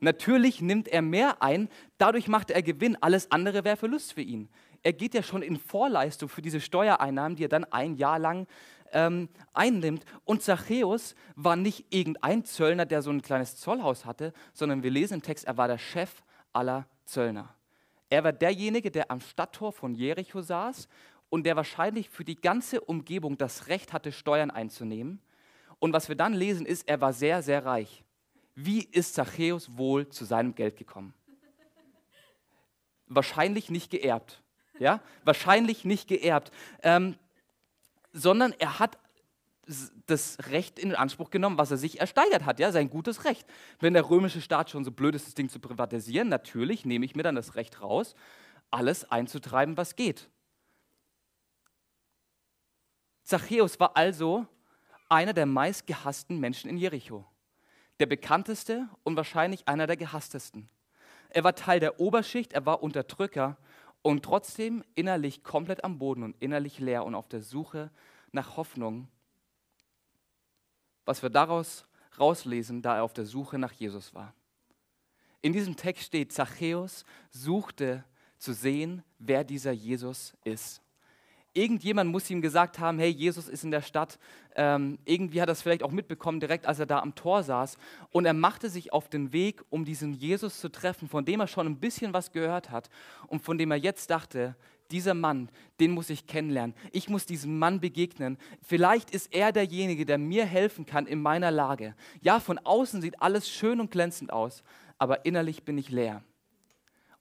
Natürlich 0.00 0.60
nimmt 0.60 0.88
er 0.88 1.00
mehr 1.00 1.42
ein, 1.42 1.68
dadurch 1.96 2.28
macht 2.28 2.50
er 2.50 2.62
Gewinn, 2.62 2.98
alles 3.00 3.30
andere 3.30 3.64
wäre 3.64 3.76
Verlust 3.76 4.12
für 4.12 4.20
ihn. 4.20 4.50
Er 4.82 4.92
geht 4.92 5.14
ja 5.14 5.22
schon 5.22 5.42
in 5.42 5.56
Vorleistung 5.56 6.28
für 6.28 6.42
diese 6.42 6.60
Steuereinnahmen, 6.60 7.36
die 7.36 7.44
er 7.44 7.48
dann 7.48 7.64
ein 7.64 7.94
Jahr 7.94 8.18
lang 8.18 8.46
ähm, 8.92 9.28
einnimmt. 9.54 10.04
Und 10.24 10.42
Zachäus 10.42 11.14
war 11.36 11.56
nicht 11.56 11.86
irgendein 11.94 12.44
Zöllner, 12.44 12.84
der 12.84 13.00
so 13.00 13.10
ein 13.10 13.22
kleines 13.22 13.56
Zollhaus 13.56 14.04
hatte, 14.04 14.32
sondern 14.52 14.82
wir 14.82 14.90
lesen 14.90 15.14
im 15.14 15.22
Text, 15.22 15.46
er 15.46 15.56
war 15.56 15.68
der 15.68 15.78
Chef 15.78 16.22
aller 16.52 16.86
Zöllner. 17.12 17.54
Er 18.10 18.24
war 18.24 18.32
derjenige, 18.32 18.90
der 18.90 19.10
am 19.10 19.20
Stadttor 19.20 19.72
von 19.72 19.94
Jericho 19.94 20.42
saß 20.42 20.88
und 21.30 21.44
der 21.44 21.56
wahrscheinlich 21.56 22.10
für 22.10 22.24
die 22.24 22.40
ganze 22.40 22.80
Umgebung 22.80 23.38
das 23.38 23.68
Recht 23.68 23.92
hatte, 23.92 24.12
Steuern 24.12 24.50
einzunehmen. 24.50 25.20
Und 25.78 25.92
was 25.92 26.08
wir 26.08 26.16
dann 26.16 26.34
lesen, 26.34 26.66
ist, 26.66 26.88
er 26.88 27.00
war 27.00 27.12
sehr, 27.12 27.42
sehr 27.42 27.64
reich. 27.64 28.04
Wie 28.54 28.82
ist 28.84 29.14
Zachäus 29.14 29.76
wohl 29.76 30.08
zu 30.08 30.24
seinem 30.24 30.54
Geld 30.54 30.76
gekommen? 30.76 31.14
Wahrscheinlich 33.06 33.70
nicht 33.70 33.90
geerbt. 33.90 34.42
Ja? 34.78 35.00
Wahrscheinlich 35.24 35.84
nicht 35.84 36.08
geerbt. 36.08 36.50
Ähm, 36.82 37.16
sondern 38.12 38.52
er 38.58 38.78
hat 38.78 38.98
das 40.06 40.38
Recht 40.50 40.78
in 40.78 40.94
Anspruch 40.94 41.30
genommen, 41.30 41.58
was 41.58 41.70
er 41.70 41.76
sich 41.76 42.00
ersteigert 42.00 42.44
hat, 42.44 42.58
ja, 42.58 42.72
sein 42.72 42.90
gutes 42.90 43.24
Recht. 43.24 43.46
Wenn 43.78 43.94
der 43.94 44.08
römische 44.08 44.40
Staat 44.40 44.70
schon 44.70 44.84
so 44.84 44.90
blöd 44.90 45.14
ist, 45.14 45.26
das 45.26 45.34
Ding 45.34 45.48
zu 45.48 45.60
privatisieren, 45.60 46.28
natürlich 46.28 46.84
nehme 46.84 47.04
ich 47.04 47.14
mir 47.14 47.22
dann 47.22 47.36
das 47.36 47.54
Recht 47.54 47.80
raus, 47.80 48.14
alles 48.70 49.10
einzutreiben, 49.10 49.76
was 49.76 49.96
geht. 49.96 50.28
Zachäus 53.22 53.78
war 53.78 53.96
also 53.96 54.46
einer 55.08 55.32
der 55.32 55.46
meistgehassten 55.46 56.40
Menschen 56.40 56.68
in 56.68 56.76
Jericho. 56.76 57.24
Der 58.00 58.06
bekannteste 58.06 58.88
und 59.04 59.16
wahrscheinlich 59.16 59.68
einer 59.68 59.86
der 59.86 59.96
gehasstesten. 59.96 60.68
Er 61.28 61.44
war 61.44 61.54
Teil 61.54 61.80
der 61.80 62.00
Oberschicht, 62.00 62.52
er 62.52 62.66
war 62.66 62.82
Unterdrücker 62.82 63.56
und 64.02 64.24
trotzdem 64.24 64.82
innerlich 64.94 65.44
komplett 65.44 65.84
am 65.84 65.98
Boden 65.98 66.24
und 66.24 66.36
innerlich 66.40 66.78
leer 66.78 67.04
und 67.04 67.14
auf 67.14 67.28
der 67.28 67.42
Suche 67.42 67.90
nach 68.32 68.56
Hoffnung. 68.56 69.08
Was 71.04 71.22
wir 71.22 71.30
daraus 71.30 71.84
rauslesen, 72.18 72.82
da 72.82 72.96
er 72.96 73.04
auf 73.04 73.12
der 73.12 73.26
Suche 73.26 73.58
nach 73.58 73.72
Jesus 73.72 74.14
war. 74.14 74.34
In 75.40 75.52
diesem 75.52 75.76
Text 75.76 76.04
steht, 76.04 76.32
Zachäus 76.32 77.04
suchte 77.30 78.04
zu 78.38 78.52
sehen, 78.52 79.02
wer 79.18 79.44
dieser 79.44 79.72
Jesus 79.72 80.34
ist. 80.44 80.82
Irgendjemand 81.54 82.10
muss 82.10 82.30
ihm 82.30 82.40
gesagt 82.40 82.78
haben, 82.78 82.98
hey, 82.98 83.10
Jesus 83.10 83.46
ist 83.46 83.62
in 83.62 83.70
der 83.70 83.82
Stadt. 83.82 84.18
Ähm, 84.56 84.98
irgendwie 85.04 85.42
hat 85.42 85.50
er 85.50 85.52
es 85.52 85.60
vielleicht 85.60 85.82
auch 85.82 85.90
mitbekommen, 85.90 86.40
direkt 86.40 86.66
als 86.66 86.78
er 86.78 86.86
da 86.86 87.00
am 87.00 87.14
Tor 87.14 87.42
saß. 87.42 87.76
Und 88.10 88.24
er 88.24 88.32
machte 88.32 88.70
sich 88.70 88.92
auf 88.92 89.10
den 89.10 89.32
Weg, 89.32 89.62
um 89.68 89.84
diesen 89.84 90.14
Jesus 90.14 90.60
zu 90.60 90.70
treffen, 90.70 91.08
von 91.08 91.26
dem 91.26 91.40
er 91.40 91.46
schon 91.46 91.66
ein 91.66 91.78
bisschen 91.78 92.14
was 92.14 92.32
gehört 92.32 92.70
hat 92.70 92.88
und 93.26 93.42
von 93.42 93.58
dem 93.58 93.70
er 93.70 93.76
jetzt 93.76 94.08
dachte, 94.10 94.56
dieser 94.92 95.14
Mann, 95.14 95.48
den 95.80 95.90
muss 95.90 96.10
ich 96.10 96.26
kennenlernen. 96.26 96.76
Ich 96.92 97.08
muss 97.08 97.26
diesem 97.26 97.58
Mann 97.58 97.80
begegnen. 97.80 98.38
Vielleicht 98.62 99.10
ist 99.10 99.34
er 99.34 99.50
derjenige, 99.50 100.06
der 100.06 100.18
mir 100.18 100.46
helfen 100.46 100.86
kann 100.86 101.06
in 101.06 101.20
meiner 101.20 101.50
Lage. 101.50 101.96
Ja, 102.20 102.38
von 102.38 102.58
außen 102.58 103.02
sieht 103.02 103.20
alles 103.20 103.50
schön 103.50 103.80
und 103.80 103.90
glänzend 103.90 104.32
aus, 104.32 104.62
aber 104.98 105.24
innerlich 105.24 105.64
bin 105.64 105.78
ich 105.78 105.88
leer. 105.88 106.22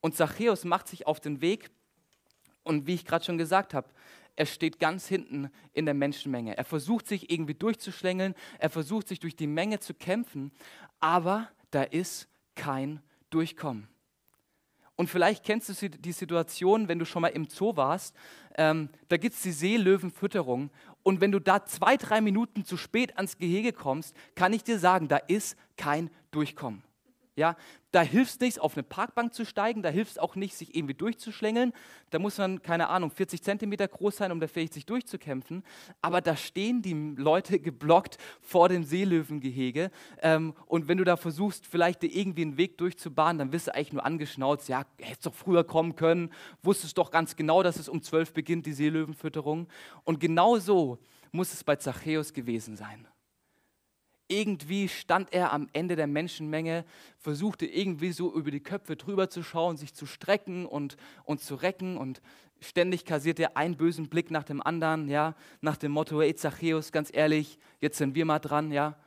Und 0.02 0.16
Zachäus 0.16 0.66
macht 0.66 0.88
sich 0.88 1.08
auf 1.08 1.20
den 1.20 1.42
Weg 1.42 1.72
und 2.64 2.88
wie 2.88 2.94
ich 2.94 3.06
gerade 3.06 3.26
schon 3.26 3.38
gesagt 3.38 3.74
habe, 3.74 3.88
er 4.36 4.46
steht 4.46 4.80
ganz 4.80 5.08
hinten 5.08 5.50
in 5.74 5.86
der 5.86 5.94
Menschenmenge. 5.94 6.58
Er 6.58 6.66
versucht 6.66 7.08
sich 7.08 7.32
irgendwie 7.32 7.54
durchzuschlängeln, 7.54 8.34
er 8.60 8.70
versucht 8.70 9.08
sich 9.08 9.20
durch 9.20 9.36
die 9.36 9.48
Menge 9.48 9.80
zu 9.80 9.94
kämpfen, 9.94 10.52
aber 11.00 11.50
da 11.72 11.84
ist 11.84 12.28
kein 12.56 13.02
Durchkommen. 13.30 13.91
Und 15.02 15.08
vielleicht 15.08 15.44
kennst 15.44 15.68
du 15.68 15.90
die 15.90 16.12
Situation, 16.12 16.88
wenn 16.88 17.00
du 17.00 17.06
schon 17.06 17.24
mal 17.24 17.30
im 17.30 17.48
Zoo 17.50 17.76
warst, 17.76 18.16
ähm, 18.56 18.88
da 19.08 19.18
gibt 19.18 19.34
es 19.34 19.42
die 19.42 19.52
Seelöwenfütterung. 19.52 20.70
Und 21.02 21.22
wenn 21.22 21.32
du 21.32 21.40
da 21.40 21.66
zwei, 21.66 21.98
drei 21.98 22.22
Minuten 22.22 22.66
zu 22.66 22.78
spät 22.78 23.18
ans 23.18 23.40
Gehege 23.40 23.74
kommst, 23.74 24.16
kann 24.36 24.54
ich 24.54 24.64
dir 24.64 24.78
sagen, 24.78 25.08
da 25.08 25.18
ist 25.18 25.58
kein 25.76 26.12
Durchkommen. 26.30 26.84
Ja, 27.42 27.56
da 27.92 28.04
hilft 28.04 28.34
es 28.34 28.40
nichts, 28.40 28.60
auf 28.60 28.78
eine 28.78 28.84
Parkbank 28.84 29.34
zu 29.34 29.48
steigen, 29.48 29.82
da 29.82 29.90
hilft 29.90 30.12
es 30.12 30.18
auch 30.20 30.36
nicht, 30.36 30.56
sich 30.56 30.76
irgendwie 30.76 30.94
durchzuschlängeln. 30.94 31.74
Da 32.12 32.20
muss 32.20 32.38
man, 32.38 32.62
keine 32.62 32.90
Ahnung, 32.90 33.10
40 33.10 33.42
Zentimeter 33.42 33.88
groß 33.88 34.18
sein, 34.18 34.32
um 34.32 34.40
da 34.40 34.48
fähig 34.48 34.72
sich 34.72 34.86
durchzukämpfen. 34.86 35.64
Aber 36.04 36.22
da 36.22 36.36
stehen 36.36 36.84
die 36.84 36.94
Leute 37.18 37.58
geblockt 37.60 38.20
vor 38.42 38.70
dem 38.70 38.84
Seelöwengehege. 38.84 39.90
Ähm, 40.22 40.54
und 40.68 40.88
wenn 40.88 41.00
du 41.00 41.04
da 41.04 41.18
versuchst, 41.18 41.66
vielleicht 41.66 42.04
dir 42.04 42.16
irgendwie 42.16 42.44
einen 42.44 42.58
Weg 42.58 42.78
durchzubahnen, 42.78 43.40
dann 43.40 43.54
wirst 43.54 43.66
du 43.66 43.74
eigentlich 43.74 43.94
nur 43.94 44.06
angeschnauzt. 44.06 44.70
Ja, 44.70 44.86
hättest 45.00 45.26
doch 45.26 45.34
früher 45.34 45.64
kommen 45.64 45.96
können, 45.96 46.30
wusstest 46.62 46.96
doch 47.00 47.10
ganz 47.10 47.36
genau, 47.36 47.64
dass 47.64 47.80
es 47.80 47.90
um 47.90 48.04
12 48.04 48.34
beginnt, 48.34 48.68
die 48.68 48.74
Seelöwenfütterung. 48.74 49.68
Und 50.04 50.20
genau 50.20 50.60
so 50.60 51.00
muss 51.32 51.54
es 51.54 51.64
bei 51.64 51.76
Zachäus 51.76 52.34
gewesen 52.34 52.76
sein 52.76 53.08
irgendwie 54.32 54.88
stand 54.88 55.34
er 55.34 55.52
am 55.52 55.68
Ende 55.74 55.96
der 55.96 56.08
Menschenmenge, 56.08 56.86
versuchte 57.20 57.66
irgendwie 57.66 58.12
so 58.14 58.34
über 58.34 58.50
die 58.50 58.64
Köpfe 58.64 58.96
drüber 58.96 59.30
zu 59.30 59.44
schauen, 59.44 59.76
sich 59.78 59.94
zu 59.94 60.06
strecken 60.06 60.66
und, 60.66 60.96
und 61.26 61.42
zu 61.42 61.56
recken 61.56 61.98
und 61.98 62.22
ständig 62.62 63.06
kassierte 63.06 63.44
er 63.44 63.58
einen 63.58 63.76
bösen 63.76 64.08
Blick 64.08 64.32
nach 64.32 64.44
dem 64.44 64.62
anderen, 64.62 65.10
ja, 65.10 65.36
nach 65.60 65.78
dem 65.78 65.92
Motto, 65.92 66.22
hey 66.22 66.34
Zachäus, 66.34 66.92
ganz 66.92 67.10
ehrlich, 67.14 67.60
jetzt 67.82 67.98
sind 67.98 68.16
wir 68.16 68.26
mal 68.26 68.40
dran, 68.40 68.72
ja, 68.72 68.98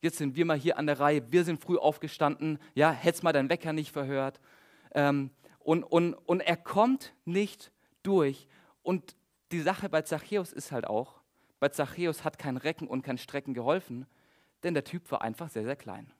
jetzt 0.00 0.18
sind 0.18 0.34
wir 0.34 0.44
mal 0.44 0.58
hier 0.58 0.78
an 0.78 0.86
der 0.86 0.98
Reihe, 0.98 1.30
wir 1.30 1.44
sind 1.44 1.62
früh 1.62 1.76
aufgestanden, 1.76 2.58
ja, 2.74 2.90
hättest 2.90 3.22
mal 3.22 3.32
deinen 3.32 3.50
Wecker 3.50 3.72
nicht 3.72 3.92
verhört. 3.92 4.40
Ähm, 4.94 5.30
und, 5.60 5.84
und, 5.84 6.14
und 6.14 6.40
er 6.40 6.56
kommt 6.56 7.12
nicht 7.24 7.70
durch. 8.02 8.48
Und 8.82 9.16
die 9.52 9.60
Sache 9.60 9.88
bei 9.88 10.02
Zachäus 10.02 10.52
ist 10.52 10.72
halt 10.72 10.86
auch, 10.86 11.20
bei 11.60 11.68
Zachäus 11.68 12.24
hat 12.24 12.38
kein 12.38 12.56
Recken 12.56 12.88
und 12.88 13.02
kein 13.02 13.18
Strecken 13.18 13.54
geholfen, 13.54 14.06
denn 14.66 14.74
der 14.74 14.84
Typ 14.84 15.10
war 15.10 15.22
einfach 15.22 15.48
sehr, 15.48 15.64
sehr 15.64 15.76
klein. 15.76 16.12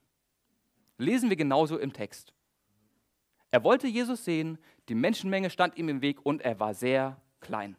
Lesen 0.97 1.29
wir 1.29 1.35
genauso 1.35 1.77
im 1.77 1.93
Text. 1.93 2.33
Er 3.51 3.63
wollte 3.63 3.87
Jesus 3.87 4.25
sehen, 4.25 4.57
die 4.89 4.95
Menschenmenge 4.95 5.49
stand 5.49 5.77
ihm 5.77 5.89
im 5.89 6.01
Weg 6.01 6.25
und 6.25 6.41
er 6.41 6.59
war 6.59 6.73
sehr 6.73 7.21
klein. 7.39 7.75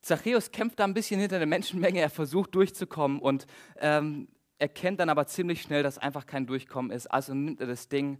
Zachäus 0.00 0.50
kämpft 0.50 0.80
da 0.80 0.84
ein 0.84 0.94
bisschen 0.94 1.20
hinter 1.20 1.38
der 1.38 1.46
Menschenmenge, 1.46 2.00
er 2.00 2.08
versucht 2.08 2.54
durchzukommen 2.54 3.20
und 3.20 3.46
ähm, 3.76 4.28
erkennt 4.58 5.00
dann 5.00 5.10
aber 5.10 5.26
ziemlich 5.26 5.60
schnell, 5.60 5.82
dass 5.82 5.98
einfach 5.98 6.24
kein 6.24 6.46
Durchkommen 6.46 6.90
ist. 6.90 7.06
Also 7.08 7.34
nimmt 7.34 7.60
er 7.60 7.66
das 7.66 7.88
Ding 7.88 8.18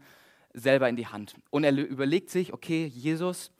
selber 0.52 0.88
in 0.88 0.96
die 0.96 1.06
Hand. 1.06 1.34
Und 1.50 1.64
er 1.64 1.72
überlegt 1.72 2.28
sich, 2.28 2.52
okay, 2.52 2.84
Jesus, 2.84 3.50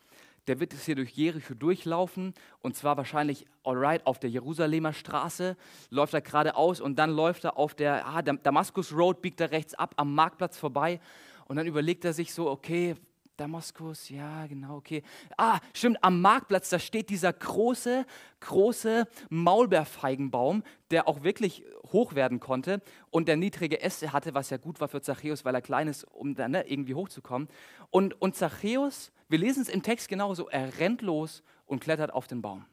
der 0.49 0.61
wird 0.61 0.73
jetzt 0.73 0.87
hier 0.87 0.97
durch 0.97 1.11
Jericho 1.11 1.55
durchlaufen 1.55 2.35
und 2.61 2.75
zwar 2.75 2.97
wahrscheinlich 2.97 3.47
alright 3.65 4.07
auf 4.07 4.19
der 4.19 4.31
Jerusalemer 4.31 4.93
Straße, 4.93 5.57
läuft 5.91 6.15
er 6.15 6.23
geradeaus 6.23 6.81
und 6.81 6.99
dann 6.99 7.11
läuft 7.11 7.45
er 7.45 7.59
auf 7.59 7.75
der 7.75 8.07
ah, 8.07 8.23
Damaskus 8.23 8.93
Road, 8.93 9.23
biegt 9.23 9.41
er 9.41 9.51
rechts 9.51 9.75
ab 9.75 9.95
am 9.97 10.15
Marktplatz 10.15 10.57
vorbei 10.57 11.01
und 11.47 11.57
dann 11.57 11.67
überlegt 11.67 12.05
er 12.05 12.13
sich 12.13 12.33
so, 12.33 12.51
okay, 12.51 12.97
Damaskus, 13.39 14.09
ja, 14.09 14.47
genau, 14.47 14.77
okay. 14.77 15.03
Ah, 15.37 15.61
stimmt, 15.73 16.03
am 16.03 16.21
Marktplatz, 16.21 16.69
da 16.71 16.79
steht 16.79 17.09
dieser 17.09 17.33
große, 17.33 18.05
große 18.41 19.07
Maulbeerfeigenbaum, 19.31 20.63
der 20.91 21.09
auch 21.09 21.23
wirklich 21.23 21.65
hoch 21.93 22.15
werden 22.15 22.41
konnte 22.41 22.83
und 23.11 23.29
der 23.29 23.37
niedrige 23.37 23.81
Äste 23.81 24.13
hatte, 24.13 24.35
was 24.35 24.51
ja 24.51 24.57
gut 24.57 24.81
war 24.81 24.89
für 24.89 25.01
Zachäus, 25.01 25.45
weil 25.45 25.55
er 25.55 25.63
klein 25.63 25.89
ist, 25.89 26.05
um 26.05 26.35
dann 26.35 26.51
ne, 26.51 26.69
irgendwie 26.69 26.95
hochzukommen. 26.95 27.49
Und, 27.91 28.21
und 28.21 28.37
Zachäus 28.37 29.13
wir 29.29 29.39
lesen 29.39 29.63
es 29.63 29.69
im 29.69 29.83
Text 29.83 30.09
genauso. 30.09 30.49
Er 30.49 30.79
rennt 30.79 31.03
los 31.03 31.43
und 31.67 31.81
klettert 31.81 32.13
auf 32.13 32.27
den 32.27 32.41
Baum. 32.41 32.65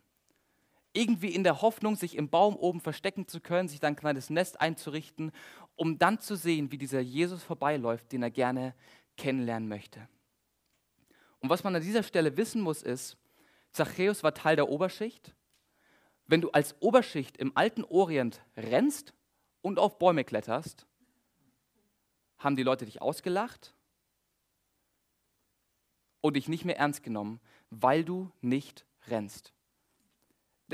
Irgendwie 0.93 1.36
in 1.36 1.43
der 1.43 1.62
Hoffnung, 1.62 1.98
sich 1.98 2.15
im 2.15 2.29
Baum 2.29 2.55
oben 2.55 2.79
verstecken 2.79 3.27
zu 3.27 3.41
können, 3.41 3.67
sich 3.67 3.81
dann 3.81 3.93
ein 3.93 3.98
kleines 3.98 4.29
Nest 4.29 4.62
einzurichten, 4.62 5.34
um 5.75 5.98
dann 5.98 6.22
zu 6.22 6.38
sehen, 6.38 6.72
wie 6.72 6.77
dieser 6.77 7.01
Jesus 7.01 7.43
vorbeiläuft, 7.43 8.13
den 8.13 8.24
er 8.24 8.31
gerne 8.31 8.74
kennenlernen 9.17 9.67
möchte. 9.67 10.07
Und 11.45 11.49
was 11.51 11.63
man 11.63 11.75
an 11.75 11.83
dieser 11.83 12.01
Stelle 12.01 12.37
wissen 12.37 12.59
muss, 12.59 12.81
ist, 12.81 13.17
Zachäus 13.71 14.23
war 14.23 14.33
Teil 14.33 14.55
der 14.55 14.67
Oberschicht. 14.67 15.35
Wenn 16.25 16.41
du 16.41 16.49
als 16.49 16.75
Oberschicht 16.81 17.37
im 17.37 17.55
alten 17.55 17.83
Orient 17.83 18.41
rennst 18.57 19.13
und 19.61 19.77
auf 19.77 19.99
Bäume 19.99 20.23
kletterst, 20.23 20.87
haben 22.39 22.55
die 22.55 22.63
Leute 22.63 22.85
dich 22.85 22.99
ausgelacht 22.99 23.75
und 26.19 26.35
dich 26.35 26.47
nicht 26.47 26.65
mehr 26.65 26.79
ernst 26.79 27.03
genommen, 27.03 27.39
weil 27.69 28.03
du 28.03 28.31
nicht 28.41 28.87
rennst. 29.07 29.53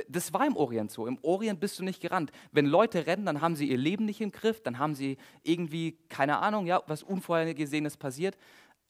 Das 0.07 0.31
war 0.31 0.47
im 0.47 0.55
Orient 0.55 0.89
so. 0.89 1.05
Im 1.05 1.19
Orient 1.21 1.59
bist 1.59 1.79
du 1.79 1.83
nicht 1.83 2.01
gerannt. 2.01 2.31
Wenn 2.53 2.65
Leute 2.65 3.07
rennen, 3.07 3.25
dann 3.25 3.41
haben 3.41 3.57
sie 3.57 3.67
ihr 3.69 3.77
Leben 3.77 4.05
nicht 4.05 4.21
im 4.21 4.31
Griff, 4.31 4.63
dann 4.63 4.79
haben 4.79 4.95
sie 4.95 5.17
irgendwie, 5.43 5.97
keine 6.07 6.37
Ahnung, 6.37 6.65
ja, 6.65 6.81
was 6.87 7.03
Unvorhergesehenes 7.03 7.97
passiert. 7.97 8.37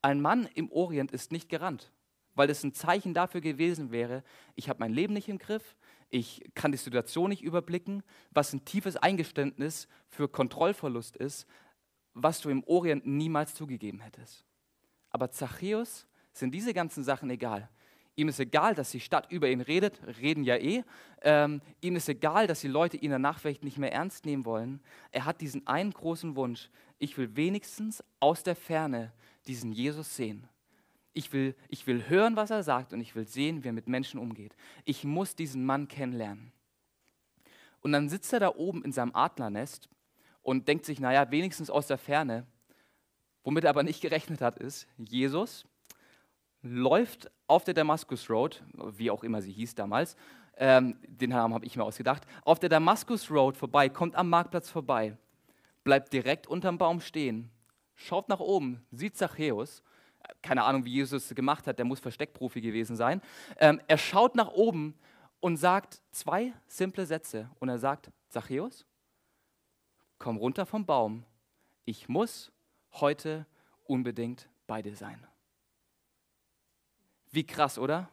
Ein 0.01 0.21
Mann 0.21 0.47
im 0.55 0.71
Orient 0.71 1.11
ist 1.11 1.31
nicht 1.31 1.49
gerannt, 1.49 1.91
weil 2.33 2.47
das 2.47 2.63
ein 2.63 2.73
Zeichen 2.73 3.13
dafür 3.13 3.41
gewesen 3.41 3.91
wäre, 3.91 4.23
ich 4.55 4.69
habe 4.69 4.79
mein 4.79 4.93
Leben 4.93 5.13
nicht 5.13 5.29
im 5.29 5.37
Griff, 5.37 5.75
ich 6.09 6.43
kann 6.55 6.71
die 6.71 6.77
Situation 6.77 7.29
nicht 7.29 7.43
überblicken, 7.43 8.03
was 8.31 8.51
ein 8.53 8.65
tiefes 8.65 8.97
Eingeständnis 8.97 9.87
für 10.09 10.27
Kontrollverlust 10.27 11.15
ist, 11.15 11.47
was 12.13 12.41
du 12.41 12.49
im 12.49 12.63
Orient 12.65 13.05
niemals 13.05 13.53
zugegeben 13.53 14.01
hättest. 14.01 14.43
Aber 15.09 15.31
Zachäus 15.31 16.07
sind 16.33 16.53
diese 16.53 16.73
ganzen 16.73 17.03
Sachen 17.03 17.29
egal. 17.29 17.69
Ihm 18.15 18.27
ist 18.27 18.39
egal, 18.39 18.75
dass 18.75 18.91
die 18.91 18.99
Stadt 18.99 19.31
über 19.31 19.49
ihn 19.49 19.61
redet, 19.61 20.01
reden 20.21 20.43
ja 20.43 20.57
eh. 20.57 20.83
Ähm, 21.21 21.61
ihm 21.79 21.95
ist 21.95 22.09
egal, 22.09 22.45
dass 22.45 22.59
die 22.59 22.67
Leute 22.67 22.97
ihn 22.97 23.11
danach 23.11 23.39
vielleicht 23.39 23.63
nicht 23.63 23.77
mehr 23.77 23.93
ernst 23.93 24.25
nehmen 24.25 24.45
wollen. 24.45 24.81
Er 25.11 25.25
hat 25.25 25.39
diesen 25.39 25.65
einen 25.65 25.91
großen 25.91 26.35
Wunsch. 26.35 26.69
Ich 26.99 27.17
will 27.17 27.35
wenigstens 27.37 28.03
aus 28.19 28.43
der 28.43 28.55
Ferne 28.55 29.13
diesen 29.47 29.71
Jesus 29.71 30.15
sehen. 30.15 30.47
Ich 31.13 31.33
will, 31.33 31.55
ich 31.67 31.87
will 31.87 32.07
hören, 32.07 32.35
was 32.35 32.51
er 32.51 32.63
sagt 32.63 32.93
und 32.93 33.01
ich 33.01 33.15
will 33.15 33.27
sehen, 33.27 33.63
wie 33.63 33.69
er 33.69 33.73
mit 33.73 33.87
Menschen 33.87 34.19
umgeht. 34.19 34.55
Ich 34.85 35.03
muss 35.03 35.35
diesen 35.35 35.65
Mann 35.65 35.87
kennenlernen. 35.87 36.53
Und 37.81 37.91
dann 37.91 38.09
sitzt 38.09 38.31
er 38.31 38.39
da 38.39 38.55
oben 38.55 38.83
in 38.83 38.91
seinem 38.91 39.13
Adlernest 39.13 39.89
und 40.41 40.67
denkt 40.67 40.85
sich, 40.85 40.99
naja, 40.99 41.29
wenigstens 41.31 41.69
aus 41.69 41.87
der 41.87 41.97
Ferne. 41.97 42.45
Womit 43.43 43.63
er 43.63 43.71
aber 43.71 43.83
nicht 43.83 44.01
gerechnet 44.01 44.41
hat, 44.41 44.57
ist, 44.59 44.87
Jesus 44.97 45.65
läuft 46.61 47.29
auf 47.47 47.63
der 47.63 47.73
Damaskus 47.73 48.29
Road, 48.29 48.63
wie 48.73 49.09
auch 49.09 49.23
immer 49.23 49.41
sie 49.41 49.51
hieß 49.51 49.75
damals, 49.75 50.15
ähm, 50.57 50.95
den 51.07 51.31
Namen 51.31 51.53
habe 51.53 51.65
ich 51.65 51.75
mir 51.75 51.83
ausgedacht, 51.83 52.25
auf 52.43 52.59
der 52.59 52.69
Damaskus 52.69 53.31
Road 53.31 53.57
vorbei, 53.57 53.89
kommt 53.89 54.15
am 54.15 54.29
Marktplatz 54.29 54.69
vorbei, 54.69 55.17
bleibt 55.83 56.13
direkt 56.13 56.45
unterm 56.45 56.77
Baum 56.77 57.01
stehen, 57.01 57.49
schaut 57.95 58.29
nach 58.29 58.39
oben, 58.39 58.85
sieht 58.91 59.17
Zachäus 59.17 59.83
keine 60.41 60.63
Ahnung, 60.63 60.85
wie 60.85 60.91
Jesus 60.91 61.29
es 61.29 61.35
gemacht 61.35 61.67
hat, 61.67 61.77
der 61.77 61.85
muss 61.85 61.99
Versteckprofi 61.99 62.61
gewesen 62.61 62.95
sein. 62.95 63.21
Ähm, 63.57 63.81
er 63.87 63.97
schaut 63.97 64.35
nach 64.35 64.49
oben 64.49 64.95
und 65.39 65.57
sagt 65.57 66.01
zwei 66.11 66.53
simple 66.67 67.05
Sätze. 67.05 67.49
Und 67.59 67.69
er 67.69 67.79
sagt, 67.79 68.11
Zachäus, 68.29 68.85
komm 70.17 70.37
runter 70.37 70.65
vom 70.65 70.85
Baum. 70.85 71.25
Ich 71.85 72.09
muss 72.09 72.51
heute 72.93 73.45
unbedingt 73.85 74.47
bei 74.67 74.81
dir 74.81 74.95
sein. 74.95 75.25
Wie 77.31 77.45
krass, 77.45 77.77
oder? 77.77 78.09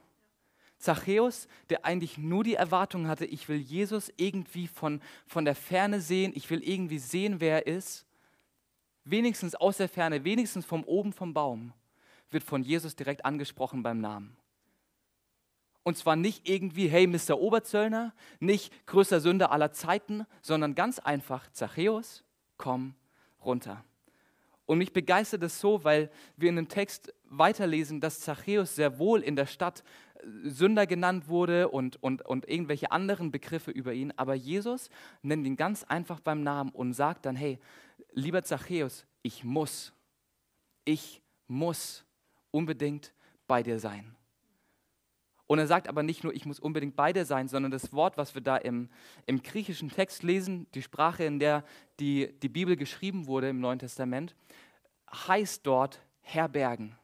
Zachäus, 0.78 1.48
der 1.70 1.84
eigentlich 1.84 2.18
nur 2.18 2.44
die 2.44 2.54
Erwartung 2.54 3.08
hatte, 3.08 3.26
ich 3.26 3.48
will 3.48 3.58
Jesus 3.58 4.12
irgendwie 4.16 4.68
von, 4.68 5.02
von 5.26 5.44
der 5.44 5.56
Ferne 5.56 6.00
sehen, 6.00 6.32
ich 6.36 6.48
will 6.50 6.62
irgendwie 6.62 7.00
sehen, 7.00 7.40
wer 7.40 7.66
er 7.66 7.76
ist, 7.76 8.06
wenigstens 9.10 9.54
aus 9.54 9.78
der 9.78 9.88
Ferne, 9.88 10.24
wenigstens 10.24 10.64
vom 10.64 10.84
oben 10.84 11.12
vom 11.12 11.34
Baum 11.34 11.72
wird 12.30 12.44
von 12.44 12.62
Jesus 12.62 12.96
direkt 12.96 13.24
angesprochen 13.24 13.82
beim 13.82 14.00
Namen. 14.00 14.36
Und 15.82 15.96
zwar 15.96 16.16
nicht 16.16 16.48
irgendwie, 16.48 16.88
hey, 16.88 17.06
Mr. 17.06 17.38
Oberzöllner, 17.38 18.12
nicht 18.40 18.86
größter 18.86 19.20
Sünder 19.20 19.50
aller 19.50 19.72
Zeiten, 19.72 20.26
sondern 20.42 20.74
ganz 20.74 20.98
einfach, 20.98 21.50
Zachäus, 21.52 22.24
komm 22.58 22.94
runter. 23.42 23.82
Und 24.66 24.76
mich 24.76 24.92
begeistert 24.92 25.42
es 25.44 25.60
so, 25.60 25.82
weil 25.84 26.10
wir 26.36 26.50
in 26.50 26.56
dem 26.56 26.68
Text 26.68 27.14
weiterlesen, 27.24 28.02
dass 28.02 28.20
Zachäus 28.20 28.76
sehr 28.76 28.98
wohl 28.98 29.22
in 29.22 29.34
der 29.34 29.46
Stadt 29.46 29.82
äh, 30.16 30.50
Sünder 30.50 30.86
genannt 30.86 31.28
wurde 31.28 31.70
und, 31.70 32.02
und, 32.02 32.20
und 32.20 32.46
irgendwelche 32.46 32.90
anderen 32.90 33.30
Begriffe 33.30 33.70
über 33.70 33.94
ihn. 33.94 34.12
Aber 34.18 34.34
Jesus 34.34 34.90
nennt 35.22 35.46
ihn 35.46 35.56
ganz 35.56 35.84
einfach 35.84 36.20
beim 36.20 36.42
Namen 36.42 36.68
und 36.70 36.92
sagt 36.92 37.24
dann, 37.24 37.34
hey, 37.34 37.58
lieber 38.18 38.42
Zachäus, 38.42 39.06
ich 39.22 39.44
muss, 39.44 39.92
ich 40.84 41.22
muss 41.46 42.04
unbedingt 42.50 43.12
bei 43.46 43.62
dir 43.62 43.78
sein. 43.78 44.14
Und 45.46 45.58
er 45.58 45.66
sagt 45.66 45.88
aber 45.88 46.02
nicht 46.02 46.24
nur, 46.24 46.34
ich 46.34 46.44
muss 46.44 46.60
unbedingt 46.60 46.94
bei 46.94 47.12
dir 47.12 47.24
sein, 47.24 47.48
sondern 47.48 47.72
das 47.72 47.92
Wort, 47.92 48.18
was 48.18 48.34
wir 48.34 48.42
da 48.42 48.58
im, 48.58 48.90
im 49.24 49.42
griechischen 49.42 49.88
Text 49.88 50.22
lesen, 50.22 50.66
die 50.74 50.82
Sprache, 50.82 51.24
in 51.24 51.38
der 51.38 51.64
die, 52.00 52.38
die 52.42 52.50
Bibel 52.50 52.76
geschrieben 52.76 53.26
wurde 53.26 53.48
im 53.48 53.60
Neuen 53.60 53.78
Testament, 53.78 54.34
heißt 55.10 55.66
dort 55.66 56.02
herbergen. 56.20 56.98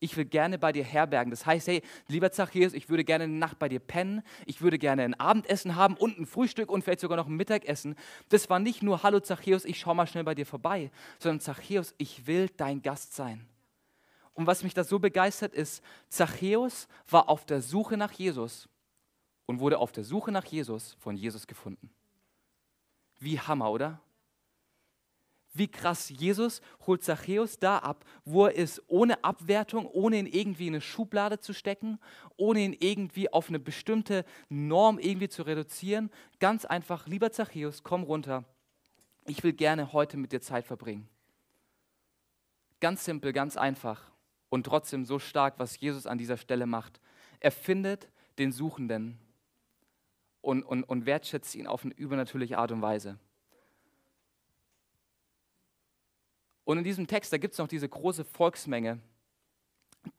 Ich 0.00 0.16
will 0.16 0.24
gerne 0.24 0.58
bei 0.58 0.72
dir 0.72 0.84
herbergen. 0.84 1.30
Das 1.30 1.44
heißt, 1.44 1.66
hey, 1.66 1.82
lieber 2.06 2.30
Zachäus, 2.30 2.72
ich 2.72 2.88
würde 2.88 3.04
gerne 3.04 3.24
eine 3.24 3.32
Nacht 3.32 3.58
bei 3.58 3.68
dir 3.68 3.80
pennen, 3.80 4.22
ich 4.46 4.60
würde 4.60 4.78
gerne 4.78 5.02
ein 5.02 5.14
Abendessen 5.14 5.76
haben 5.76 5.96
und 5.96 6.18
ein 6.18 6.26
Frühstück 6.26 6.70
und 6.70 6.82
vielleicht 6.82 7.00
sogar 7.00 7.16
noch 7.16 7.26
ein 7.26 7.36
Mittagessen. 7.36 7.96
Das 8.28 8.48
war 8.48 8.58
nicht 8.60 8.82
nur, 8.82 9.02
hallo 9.02 9.20
Zachäus, 9.20 9.64
ich 9.64 9.78
schau 9.78 9.94
mal 9.94 10.06
schnell 10.06 10.24
bei 10.24 10.34
dir 10.34 10.46
vorbei, 10.46 10.90
sondern 11.18 11.40
Zachäus, 11.40 11.94
ich 11.98 12.26
will 12.26 12.48
dein 12.56 12.82
Gast 12.82 13.14
sein. 13.14 13.46
Und 14.34 14.46
was 14.46 14.62
mich 14.62 14.72
da 14.72 14.84
so 14.84 15.00
begeistert 15.00 15.52
ist, 15.52 15.82
Zachäus 16.08 16.86
war 17.08 17.28
auf 17.28 17.44
der 17.44 17.60
Suche 17.60 17.96
nach 17.96 18.12
Jesus 18.12 18.68
und 19.46 19.58
wurde 19.58 19.78
auf 19.78 19.90
der 19.90 20.04
Suche 20.04 20.30
nach 20.30 20.44
Jesus 20.44 20.96
von 21.00 21.16
Jesus 21.16 21.48
gefunden. 21.48 21.90
Wie 23.18 23.40
Hammer, 23.40 23.70
oder? 23.70 24.00
Wie 25.54 25.68
krass, 25.68 26.10
Jesus 26.10 26.60
holt 26.86 27.02
Zachäus 27.02 27.58
da 27.58 27.78
ab, 27.78 28.04
wo 28.24 28.46
er 28.46 28.54
ist, 28.54 28.82
ohne 28.86 29.24
Abwertung, 29.24 29.86
ohne 29.86 30.18
ihn 30.18 30.26
irgendwie 30.26 30.66
in 30.66 30.74
eine 30.74 30.80
Schublade 30.80 31.40
zu 31.40 31.52
stecken, 31.52 31.98
ohne 32.36 32.60
ihn 32.60 32.76
irgendwie 32.78 33.32
auf 33.32 33.48
eine 33.48 33.58
bestimmte 33.58 34.24
Norm 34.48 34.98
irgendwie 34.98 35.28
zu 35.28 35.42
reduzieren. 35.42 36.10
Ganz 36.38 36.64
einfach, 36.64 37.06
lieber 37.06 37.32
Zachäus, 37.32 37.82
komm 37.82 38.02
runter. 38.02 38.44
Ich 39.26 39.42
will 39.42 39.52
gerne 39.52 39.92
heute 39.92 40.16
mit 40.16 40.32
dir 40.32 40.40
Zeit 40.40 40.66
verbringen. 40.66 41.08
Ganz 42.80 43.04
simpel, 43.04 43.32
ganz 43.32 43.56
einfach 43.56 44.10
und 44.50 44.64
trotzdem 44.64 45.04
so 45.04 45.18
stark, 45.18 45.58
was 45.58 45.80
Jesus 45.80 46.06
an 46.06 46.18
dieser 46.18 46.36
Stelle 46.36 46.66
macht. 46.66 47.00
Er 47.40 47.50
findet 47.50 48.08
den 48.38 48.52
Suchenden 48.52 49.18
und, 50.40 50.62
und, 50.62 50.84
und 50.84 51.06
wertschätzt 51.06 51.54
ihn 51.54 51.66
auf 51.66 51.84
eine 51.84 51.94
übernatürliche 51.94 52.58
Art 52.58 52.72
und 52.72 52.82
Weise. 52.82 53.18
Und 56.68 56.76
in 56.76 56.84
diesem 56.84 57.06
Text, 57.06 57.32
da 57.32 57.38
gibt 57.38 57.52
es 57.52 57.58
noch 57.58 57.68
diese 57.68 57.88
große 57.88 58.24
Volksmenge, 58.26 58.98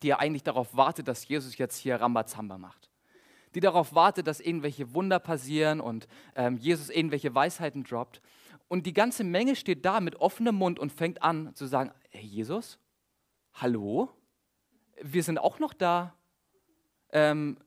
die 0.02 0.08
ja 0.08 0.18
eigentlich 0.18 0.42
darauf 0.42 0.74
wartet, 0.74 1.06
dass 1.06 1.28
Jesus 1.28 1.56
jetzt 1.58 1.76
hier 1.76 2.00
Rambazamba 2.00 2.58
macht. 2.58 2.90
Die 3.54 3.60
darauf 3.60 3.94
wartet, 3.94 4.26
dass 4.26 4.40
irgendwelche 4.40 4.92
Wunder 4.92 5.20
passieren 5.20 5.80
und 5.80 6.08
ähm, 6.34 6.56
Jesus 6.56 6.90
irgendwelche 6.90 7.32
Weisheiten 7.36 7.84
droppt. 7.84 8.20
Und 8.66 8.86
die 8.86 8.92
ganze 8.92 9.22
Menge 9.22 9.54
steht 9.54 9.84
da 9.84 10.00
mit 10.00 10.16
offenem 10.16 10.56
Mund 10.56 10.80
und 10.80 10.92
fängt 10.92 11.22
an 11.22 11.54
zu 11.54 11.66
sagen, 11.66 11.92
hey 12.10 12.24
Jesus, 12.24 12.80
hallo? 13.52 14.10
wir 15.02 15.22
sind 15.22 15.38
auch 15.38 15.58
noch 15.58 15.72
da. 15.72 16.14
Ähm, 17.12 17.58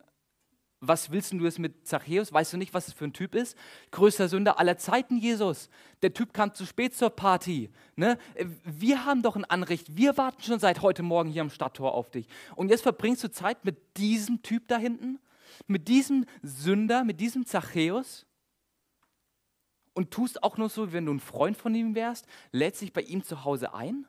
was 0.88 1.12
willst 1.12 1.32
du 1.32 1.44
jetzt 1.44 1.60
mit 1.60 1.88
Zachäus? 1.88 2.34
Weißt 2.34 2.54
du 2.54 2.58
nicht, 2.58 2.74
was 2.74 2.88
es 2.88 2.94
für 2.94 3.06
ein 3.06 3.14
Typ 3.14 3.36
ist? 3.36 3.58
Größter 3.92 4.28
Sünder 4.28 4.60
aller 4.60 4.78
Zeiten, 4.78 5.18
Jesus. 5.18 5.70
Der 6.02 6.14
Typ 6.14 6.34
kam 6.34 6.54
zu 6.54 6.66
spät 6.66 6.96
zur 6.96 7.10
Party. 7.10 7.70
Ne? 7.96 8.18
Wir 8.66 9.06
haben 9.06 9.22
doch 9.22 9.36
ein 9.36 9.46
Anrecht. 9.46 9.96
Wir 9.96 10.18
warten 10.18 10.42
schon 10.44 10.60
seit 10.60 10.82
heute 10.82 11.04
Morgen 11.04 11.30
hier 11.30 11.42
am 11.42 11.50
Stadttor 11.50 11.94
auf 11.94 12.12
dich. 12.12 12.28
Und 12.56 12.70
jetzt 12.70 12.84
verbringst 12.84 13.24
du 13.24 13.32
Zeit 13.32 13.64
mit 13.64 13.98
diesem 13.98 14.42
Typ 14.42 14.68
da 14.68 14.78
hinten? 14.78 15.20
Mit 15.68 15.88
diesem 15.88 16.26
Sünder, 16.42 17.04
mit 17.04 17.20
diesem 17.20 17.46
Zachäus? 17.46 18.26
Und 19.94 20.12
tust 20.12 20.44
auch 20.44 20.58
nur 20.58 20.70
so, 20.70 20.90
wie 20.90 20.94
wenn 20.94 21.06
du 21.06 21.14
ein 21.14 21.20
Freund 21.20 21.56
von 21.56 21.74
ihm 21.74 21.96
wärst? 21.96 22.26
Lädst 22.52 22.82
dich 22.82 22.92
bei 22.92 23.02
ihm 23.02 23.24
zu 23.24 23.46
Hause 23.46 23.74
ein? 23.74 24.06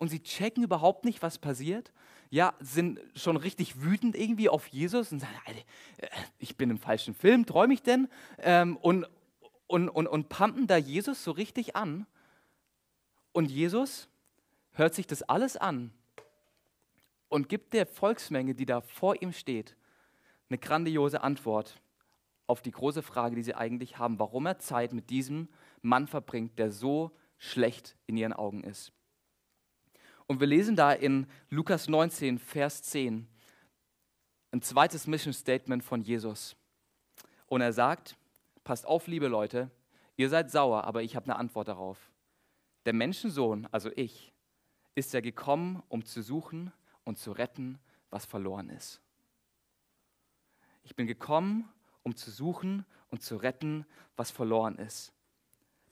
und 0.00 0.08
sie 0.08 0.22
checken 0.22 0.64
überhaupt 0.64 1.04
nicht, 1.04 1.22
was 1.22 1.38
passiert. 1.38 1.92
Ja, 2.30 2.54
sind 2.60 3.00
schon 3.16 3.36
richtig 3.36 3.82
wütend 3.82 4.16
irgendwie 4.16 4.48
auf 4.48 4.68
Jesus 4.68 5.10
und 5.10 5.18
sagen, 5.18 5.34
äh, 5.98 6.08
ich 6.38 6.56
bin 6.56 6.70
im 6.70 6.78
falschen 6.78 7.14
Film, 7.14 7.44
träume 7.44 7.74
ich 7.74 7.82
denn? 7.82 8.08
Ähm, 8.38 8.76
und, 8.76 9.06
und, 9.66 9.88
und, 9.88 10.06
und 10.06 10.28
pumpen 10.28 10.66
da 10.66 10.76
Jesus 10.76 11.24
so 11.24 11.32
richtig 11.32 11.74
an. 11.74 12.06
Und 13.32 13.50
Jesus 13.50 14.08
hört 14.72 14.94
sich 14.94 15.06
das 15.06 15.22
alles 15.22 15.56
an 15.56 15.92
und 17.28 17.48
gibt 17.48 17.72
der 17.72 17.86
Volksmenge, 17.86 18.54
die 18.54 18.66
da 18.66 18.80
vor 18.80 19.20
ihm 19.22 19.32
steht, 19.32 19.76
eine 20.48 20.58
grandiose 20.58 21.22
Antwort 21.22 21.80
auf 22.46 22.60
die 22.60 22.72
große 22.72 23.02
Frage, 23.02 23.36
die 23.36 23.42
sie 23.42 23.54
eigentlich 23.54 23.98
haben, 23.98 24.18
warum 24.18 24.46
er 24.46 24.58
Zeit 24.58 24.92
mit 24.92 25.08
diesem 25.08 25.48
Mann 25.82 26.08
verbringt, 26.08 26.58
der 26.58 26.72
so 26.72 27.12
schlecht 27.38 27.96
in 28.06 28.16
ihren 28.16 28.32
Augen 28.32 28.64
ist. 28.64 28.92
Und 30.30 30.38
wir 30.38 30.46
lesen 30.46 30.76
da 30.76 30.92
in 30.92 31.26
Lukas 31.48 31.88
19, 31.88 32.38
Vers 32.38 32.84
10 32.84 33.26
ein 34.52 34.62
zweites 34.62 35.08
Mission 35.08 35.32
Statement 35.32 35.82
von 35.82 36.02
Jesus. 36.02 36.54
Und 37.46 37.62
er 37.62 37.72
sagt, 37.72 38.16
passt 38.62 38.86
auf, 38.86 39.08
liebe 39.08 39.26
Leute, 39.26 39.72
ihr 40.16 40.28
seid 40.28 40.52
sauer, 40.52 40.84
aber 40.84 41.02
ich 41.02 41.16
habe 41.16 41.24
eine 41.24 41.34
Antwort 41.34 41.66
darauf. 41.66 42.12
Der 42.86 42.92
Menschensohn, 42.92 43.66
also 43.72 43.90
ich, 43.96 44.32
ist 44.94 45.12
ja 45.14 45.20
gekommen, 45.20 45.82
um 45.88 46.04
zu 46.04 46.22
suchen 46.22 46.72
und 47.02 47.18
zu 47.18 47.32
retten, 47.32 47.80
was 48.10 48.24
verloren 48.24 48.70
ist. 48.70 49.00
Ich 50.84 50.94
bin 50.94 51.08
gekommen, 51.08 51.68
um 52.04 52.14
zu 52.14 52.30
suchen 52.30 52.86
und 53.08 53.20
zu 53.20 53.34
retten, 53.34 53.84
was 54.14 54.30
verloren 54.30 54.78
ist. 54.78 55.12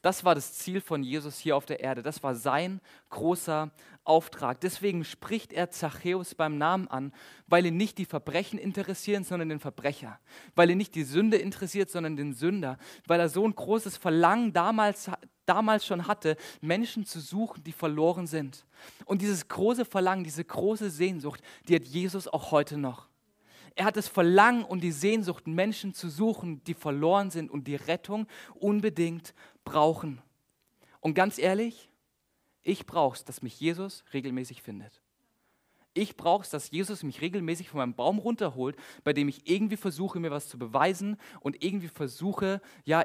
Das 0.00 0.24
war 0.24 0.36
das 0.36 0.54
Ziel 0.54 0.80
von 0.80 1.02
Jesus 1.02 1.38
hier 1.38 1.56
auf 1.56 1.66
der 1.66 1.80
Erde. 1.80 2.02
Das 2.02 2.22
war 2.22 2.36
sein 2.36 2.80
großer 3.10 3.72
Auftrag. 4.04 4.60
Deswegen 4.60 5.04
spricht 5.04 5.52
er 5.52 5.70
Zachäus 5.70 6.36
beim 6.36 6.56
Namen 6.56 6.86
an, 6.86 7.12
weil 7.48 7.66
ihn 7.66 7.76
nicht 7.76 7.98
die 7.98 8.04
Verbrechen 8.04 8.60
interessieren, 8.60 9.24
sondern 9.24 9.48
den 9.48 9.58
Verbrecher. 9.58 10.20
Weil 10.54 10.70
ihn 10.70 10.78
nicht 10.78 10.94
die 10.94 11.02
Sünde 11.02 11.36
interessiert, 11.36 11.90
sondern 11.90 12.14
den 12.14 12.32
Sünder. 12.32 12.78
Weil 13.06 13.18
er 13.18 13.28
so 13.28 13.44
ein 13.44 13.54
großes 13.54 13.96
Verlangen 13.96 14.52
damals, 14.52 15.10
damals 15.46 15.84
schon 15.84 16.06
hatte, 16.06 16.36
Menschen 16.60 17.04
zu 17.04 17.18
suchen, 17.18 17.64
die 17.64 17.72
verloren 17.72 18.28
sind. 18.28 18.64
Und 19.04 19.20
dieses 19.20 19.48
große 19.48 19.84
Verlangen, 19.84 20.22
diese 20.22 20.44
große 20.44 20.90
Sehnsucht, 20.90 21.42
die 21.66 21.74
hat 21.74 21.84
Jesus 21.84 22.28
auch 22.28 22.52
heute 22.52 22.78
noch. 22.78 23.07
Er 23.78 23.84
hat 23.84 23.96
das 23.96 24.08
Verlangen 24.08 24.64
und 24.64 24.80
die 24.80 24.90
Sehnsucht, 24.90 25.46
Menschen 25.46 25.94
zu 25.94 26.08
suchen, 26.08 26.64
die 26.64 26.74
verloren 26.74 27.30
sind 27.30 27.48
und 27.48 27.68
die 27.68 27.76
Rettung 27.76 28.26
unbedingt 28.56 29.34
brauchen. 29.64 30.20
Und 30.98 31.14
ganz 31.14 31.38
ehrlich, 31.38 31.88
ich 32.64 32.86
brauche 32.86 33.16
es, 33.16 33.24
dass 33.24 33.40
mich 33.40 33.60
Jesus 33.60 34.04
regelmäßig 34.12 34.62
findet. 34.62 35.00
Ich 35.94 36.16
brauche 36.16 36.42
es, 36.42 36.50
dass 36.50 36.72
Jesus 36.72 37.04
mich 37.04 37.20
regelmäßig 37.20 37.68
von 37.68 37.78
meinem 37.78 37.94
Baum 37.94 38.18
runterholt, 38.18 38.74
bei 39.04 39.12
dem 39.12 39.28
ich 39.28 39.48
irgendwie 39.48 39.76
versuche, 39.76 40.18
mir 40.18 40.32
was 40.32 40.48
zu 40.48 40.58
beweisen 40.58 41.16
und 41.38 41.62
irgendwie 41.62 41.86
versuche, 41.86 42.60
ja, 42.84 43.04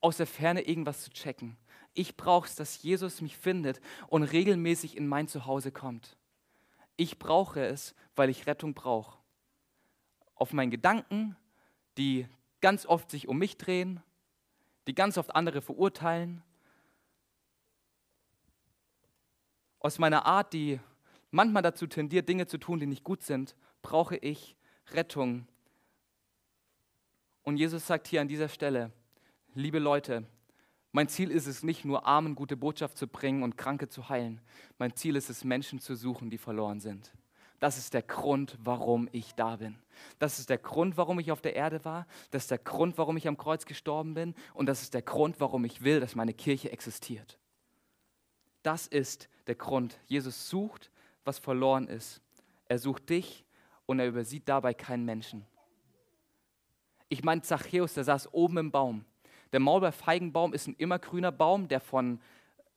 aus 0.00 0.16
der 0.16 0.26
Ferne 0.26 0.62
irgendwas 0.62 1.02
zu 1.02 1.10
checken. 1.10 1.58
Ich 1.92 2.16
brauche 2.16 2.48
es, 2.48 2.56
dass 2.56 2.82
Jesus 2.82 3.20
mich 3.20 3.36
findet 3.36 3.82
und 4.08 4.22
regelmäßig 4.22 4.96
in 4.96 5.08
mein 5.08 5.28
Zuhause 5.28 5.72
kommt. 5.72 6.16
Ich 6.96 7.18
brauche 7.18 7.62
es, 7.66 7.94
weil 8.14 8.30
ich 8.30 8.46
Rettung 8.46 8.72
brauche 8.72 9.18
auf 10.36 10.52
meinen 10.52 10.70
Gedanken, 10.70 11.36
die 11.98 12.28
ganz 12.60 12.86
oft 12.86 13.10
sich 13.10 13.26
um 13.26 13.38
mich 13.38 13.58
drehen, 13.58 14.02
die 14.86 14.94
ganz 14.94 15.18
oft 15.18 15.34
andere 15.34 15.62
verurteilen, 15.62 16.42
aus 19.80 19.98
meiner 19.98 20.26
Art, 20.26 20.52
die 20.52 20.80
manchmal 21.30 21.62
dazu 21.62 21.86
tendiert, 21.86 22.28
Dinge 22.28 22.46
zu 22.46 22.58
tun, 22.58 22.80
die 22.80 22.86
nicht 22.86 23.04
gut 23.04 23.22
sind, 23.22 23.56
brauche 23.82 24.16
ich 24.16 24.56
Rettung. 24.92 25.46
Und 27.42 27.56
Jesus 27.56 27.86
sagt 27.86 28.08
hier 28.08 28.20
an 28.20 28.28
dieser 28.28 28.48
Stelle, 28.48 28.90
liebe 29.54 29.78
Leute, 29.78 30.26
mein 30.90 31.08
Ziel 31.08 31.30
ist 31.30 31.46
es 31.46 31.62
nicht 31.62 31.84
nur 31.84 32.06
Armen 32.06 32.34
gute 32.34 32.56
Botschaft 32.56 32.96
zu 32.96 33.06
bringen 33.06 33.42
und 33.42 33.56
Kranke 33.56 33.88
zu 33.88 34.08
heilen. 34.08 34.40
Mein 34.78 34.96
Ziel 34.96 35.14
ist 35.14 35.30
es, 35.30 35.44
Menschen 35.44 35.78
zu 35.78 35.94
suchen, 35.94 36.30
die 36.30 36.38
verloren 36.38 36.80
sind. 36.80 37.12
Das 37.58 37.78
ist 37.78 37.94
der 37.94 38.02
Grund, 38.02 38.58
warum 38.62 39.08
ich 39.12 39.34
da 39.34 39.56
bin. 39.56 39.76
Das 40.18 40.38
ist 40.38 40.50
der 40.50 40.58
Grund, 40.58 40.96
warum 40.98 41.18
ich 41.18 41.32
auf 41.32 41.40
der 41.40 41.56
Erde 41.56 41.84
war. 41.84 42.06
Das 42.30 42.44
ist 42.44 42.50
der 42.50 42.58
Grund, 42.58 42.98
warum 42.98 43.16
ich 43.16 43.26
am 43.26 43.38
Kreuz 43.38 43.64
gestorben 43.64 44.14
bin. 44.14 44.34
Und 44.52 44.66
das 44.66 44.82
ist 44.82 44.92
der 44.92 45.02
Grund, 45.02 45.40
warum 45.40 45.64
ich 45.64 45.82
will, 45.82 46.00
dass 46.00 46.14
meine 46.14 46.34
Kirche 46.34 46.70
existiert. 46.70 47.38
Das 48.62 48.86
ist 48.86 49.28
der 49.46 49.54
Grund. 49.54 49.98
Jesus 50.06 50.50
sucht, 50.50 50.90
was 51.24 51.38
verloren 51.38 51.88
ist. 51.88 52.20
Er 52.68 52.78
sucht 52.78 53.08
dich 53.08 53.44
und 53.86 54.00
er 54.00 54.08
übersieht 54.08 54.48
dabei 54.48 54.74
keinen 54.74 55.04
Menschen. 55.04 55.46
Ich 57.08 57.24
meine, 57.24 57.42
Zachäus, 57.42 57.94
der 57.94 58.04
saß 58.04 58.34
oben 58.34 58.58
im 58.58 58.70
Baum. 58.70 59.04
Der 59.52 59.60
Maulbeerfeigenbaum 59.60 60.52
ist 60.52 60.66
ein 60.66 60.74
immergrüner 60.74 61.32
Baum, 61.32 61.68
der 61.68 61.80
von 61.80 62.20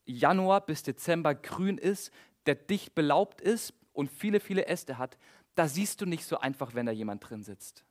Januar 0.05 0.61
bis 0.61 0.83
Dezember 0.83 1.35
grün 1.35 1.77
ist, 1.77 2.11
der 2.45 2.55
dicht 2.55 2.95
belaubt 2.95 3.41
ist 3.41 3.73
und 3.93 4.09
viele, 4.09 4.39
viele 4.39 4.67
Äste 4.67 4.97
hat, 4.97 5.17
da 5.55 5.67
siehst 5.67 6.01
du 6.01 6.05
nicht 6.05 6.25
so 6.25 6.39
einfach, 6.39 6.73
wenn 6.73 6.85
da 6.85 6.91
jemand 6.91 7.29
drin 7.29 7.43
sitzt. 7.43 7.83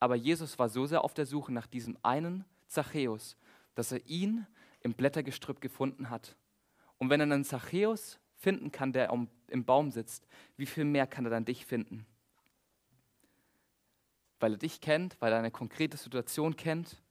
Aber 0.00 0.16
Jesus 0.16 0.58
war 0.58 0.68
so 0.68 0.86
sehr 0.86 1.04
auf 1.04 1.14
der 1.14 1.26
Suche 1.26 1.52
nach 1.52 1.66
diesem 1.66 1.98
einen 2.02 2.44
Zachäus, 2.66 3.36
dass 3.74 3.92
er 3.92 4.04
ihn 4.06 4.46
im 4.80 4.94
Blättergestrüpp 4.94 5.60
gefunden 5.60 6.10
hat. 6.10 6.36
Und 6.98 7.10
wenn 7.10 7.20
er 7.20 7.24
einen 7.24 7.44
Zachäus 7.44 8.18
finden 8.36 8.70
kann, 8.70 8.92
der 8.92 9.10
im 9.48 9.64
Baum 9.64 9.90
sitzt, 9.90 10.26
wie 10.56 10.66
viel 10.66 10.84
mehr 10.84 11.06
kann 11.06 11.24
er 11.24 11.30
dann 11.30 11.44
dich 11.44 11.66
finden? 11.66 12.06
Weil 14.40 14.52
er 14.52 14.58
dich 14.58 14.80
kennt, 14.80 15.20
weil 15.20 15.32
er 15.32 15.38
eine 15.38 15.50
konkrete 15.50 15.96
Situation 15.96 16.56
kennt. 16.56 17.02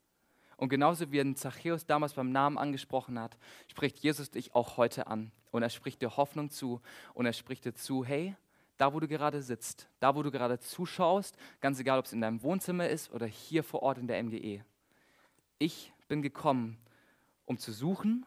Und 0.57 0.69
genauso 0.69 1.11
wie 1.11 1.17
den 1.17 1.35
Zachäus 1.35 1.85
damals 1.85 2.13
beim 2.13 2.31
Namen 2.31 2.57
angesprochen 2.57 3.19
hat, 3.19 3.37
spricht 3.67 3.99
Jesus 3.99 4.31
dich 4.31 4.55
auch 4.55 4.77
heute 4.77 5.07
an. 5.07 5.31
Und 5.51 5.61
er 5.63 5.69
spricht 5.69 6.01
dir 6.01 6.17
Hoffnung 6.17 6.49
zu 6.49 6.81
und 7.13 7.25
er 7.25 7.33
spricht 7.33 7.65
dir 7.65 7.73
zu, 7.73 8.03
hey, 8.03 8.35
da 8.77 8.93
wo 8.93 8.99
du 8.99 9.07
gerade 9.07 9.41
sitzt, 9.41 9.87
da 9.99 10.15
wo 10.15 10.23
du 10.23 10.31
gerade 10.31 10.59
zuschaust, 10.59 11.37
ganz 11.61 11.79
egal, 11.79 11.99
ob 11.99 12.05
es 12.05 12.13
in 12.13 12.21
deinem 12.21 12.41
Wohnzimmer 12.43 12.89
ist 12.89 13.11
oder 13.11 13.25
hier 13.25 13.63
vor 13.63 13.83
Ort 13.83 13.97
in 13.97 14.07
der 14.07 14.21
MGE. 14.21 14.63
Ich 15.59 15.93
bin 16.07 16.21
gekommen, 16.21 16.77
um 17.45 17.57
zu 17.57 17.71
suchen 17.71 18.25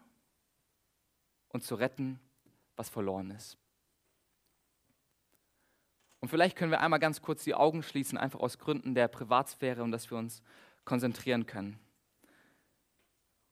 und 1.48 1.62
zu 1.62 1.74
retten, 1.74 2.20
was 2.76 2.88
verloren 2.88 3.30
ist. 3.30 3.58
Und 6.20 6.28
vielleicht 6.28 6.56
können 6.56 6.70
wir 6.70 6.80
einmal 6.80 7.00
ganz 7.00 7.22
kurz 7.22 7.44
die 7.44 7.54
Augen 7.54 7.82
schließen, 7.82 8.18
einfach 8.18 8.40
aus 8.40 8.58
Gründen 8.58 8.94
der 8.94 9.08
Privatsphäre 9.08 9.82
und 9.82 9.90
dass 9.90 10.10
wir 10.10 10.18
uns 10.18 10.42
konzentrieren 10.84 11.46
können. 11.46 11.78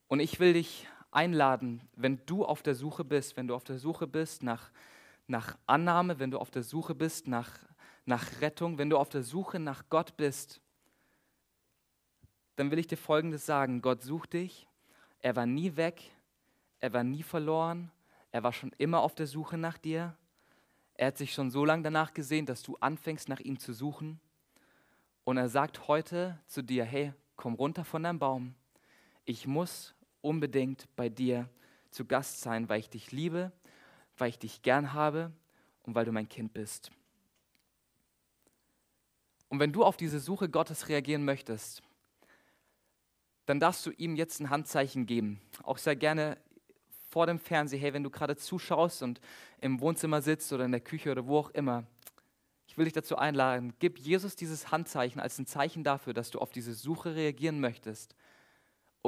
Und 0.09 0.21
ich 0.21 0.41
will 0.41 0.55
dich 0.55 0.89
einladen, 1.11 1.83
wenn 1.95 2.25
du 2.27 2.45
auf 2.45 2.63
der 2.63 2.75
Suche 2.75 3.05
bist, 3.05 3.37
wenn 3.37 3.47
du 3.47 3.55
auf 3.55 3.65
der 3.65 3.79
Suche 3.79 4.07
bist 4.07 4.43
nach, 4.43 4.71
nach 5.27 5.57
Annahme, 5.67 6.19
wenn 6.19 6.31
du 6.31 6.39
auf 6.39 6.51
der 6.51 6.63
Suche 6.63 6.95
bist 6.95 7.29
nach, 7.29 7.59
nach 8.05 8.41
Rettung, 8.41 8.79
wenn 8.79 8.91
du 8.91 8.97
auf 8.97 9.11
der 9.11 9.23
Suche 9.23 9.59
nach 9.59 9.85
Gott 9.91 10.17
bist, 10.17 10.61
dann 12.57 12.71
will 12.71 12.79
ich 12.79 12.87
dir 12.87 12.97
Folgendes 12.97 13.47
sagen. 13.47 13.83
Gott 13.83 14.03
sucht 14.03 14.33
dich. 14.33 14.67
Er 15.21 15.37
war 15.37 15.47
nie 15.47 15.77
weg. 15.77 16.11
Er 16.81 16.93
war 16.93 17.05
nie 17.05 17.23
verloren. 17.23 17.91
Er 18.33 18.43
war 18.43 18.53
schon 18.53 18.73
immer 18.79 19.01
auf 19.01 19.15
der 19.15 19.27
Suche 19.27 19.57
nach 19.59 19.79
dir. 19.79 20.17
Er 20.95 21.09
hat 21.09 21.19
sich 21.19 21.33
schon 21.33 21.51
so 21.51 21.65
lange 21.65 21.85
danach 21.85 22.15
gesehen, 22.15 22.47
dass 22.47 22.63
du 22.63 22.77
anfängst, 22.79 23.29
nach 23.29 23.41
ihm 23.41 23.59
zu 23.59 23.73
suchen. 23.73 24.21
Und 25.23 25.37
er 25.37 25.49
sagt 25.49 25.87
heute 25.87 26.41
zu 26.47 26.63
dir, 26.63 26.85
hey, 26.85 27.13
komm 27.37 27.55
runter 27.55 27.85
von 27.85 28.03
deinem 28.03 28.19
Baum. 28.19 28.55
Ich 29.25 29.47
muss 29.47 29.95
unbedingt 30.29 30.87
bei 30.95 31.09
dir 31.09 31.49
zu 31.91 32.05
Gast 32.05 32.43
sein, 32.43 32.69
weil 32.69 32.81
ich 32.81 32.91
dich 32.91 33.13
liebe, 33.13 33.51
weil 34.19 34.29
ich 34.29 34.39
dich 34.39 34.61
gern 34.61 34.93
habe 34.93 35.33
und 35.85 35.95
weil 35.95 36.05
du 36.05 36.13
mein 36.13 36.29
Kind 36.29 36.53
bist. 36.53 36.91
Und 39.49 39.59
wenn 39.59 39.73
du 39.73 39.85
auf 39.85 39.97
diese 39.97 40.21
Suche 40.21 40.51
Gottes 40.51 40.91
reagieren 40.91 41.25
möchtest, 41.25 41.83
dann 43.47 43.59
darfst 43.59 43.87
du 43.87 43.91
ihm 43.93 44.17
jetzt 44.17 44.41
ein 44.41 44.51
Handzeichen 44.51 45.07
geben. 45.07 45.41
Auch 45.63 45.79
sehr 45.79 45.97
gerne 45.97 46.37
vor 47.09 47.27
dem 47.27 47.39
Fernseher, 47.39 47.81
hey, 47.81 47.95
wenn 47.95 48.03
du 48.05 48.11
gerade 48.11 48.37
zuschaust 48.37 49.03
und 49.03 49.23
im 49.63 49.81
Wohnzimmer 49.81 50.21
sitzt 50.21 50.53
oder 50.53 50.67
in 50.67 50.73
der 50.73 50.83
Küche 50.83 51.11
oder 51.11 51.27
wo 51.27 51.39
auch 51.39 51.51
immer. 51.51 51.87
Ich 52.67 52.77
will 52.77 52.85
dich 52.85 52.93
dazu 52.93 53.17
einladen, 53.17 53.73
gib 53.79 53.99
Jesus 53.99 54.37
dieses 54.37 54.71
Handzeichen 54.71 55.23
als 55.23 55.39
ein 55.39 55.47
Zeichen 55.47 55.85
dafür, 55.85 56.13
dass 56.13 56.31
du 56.31 56.39
auf 56.39 56.51
diese 56.51 56.75
Suche 56.75 57.15
reagieren 57.15 57.61
möchtest 57.61 58.15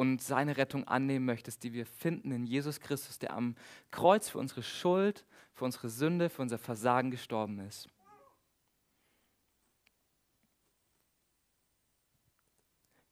und 0.00 0.22
seine 0.22 0.56
Rettung 0.56 0.88
annehmen 0.88 1.26
möchtest, 1.26 1.62
die 1.62 1.74
wir 1.74 1.84
finden 1.84 2.32
in 2.32 2.46
Jesus 2.46 2.80
Christus, 2.80 3.18
der 3.18 3.34
am 3.34 3.54
Kreuz 3.90 4.30
für 4.30 4.38
unsere 4.38 4.62
Schuld, 4.62 5.26
für 5.52 5.66
unsere 5.66 5.90
Sünde, 5.90 6.30
für 6.30 6.40
unser 6.40 6.56
Versagen 6.56 7.10
gestorben 7.10 7.58
ist. 7.60 7.86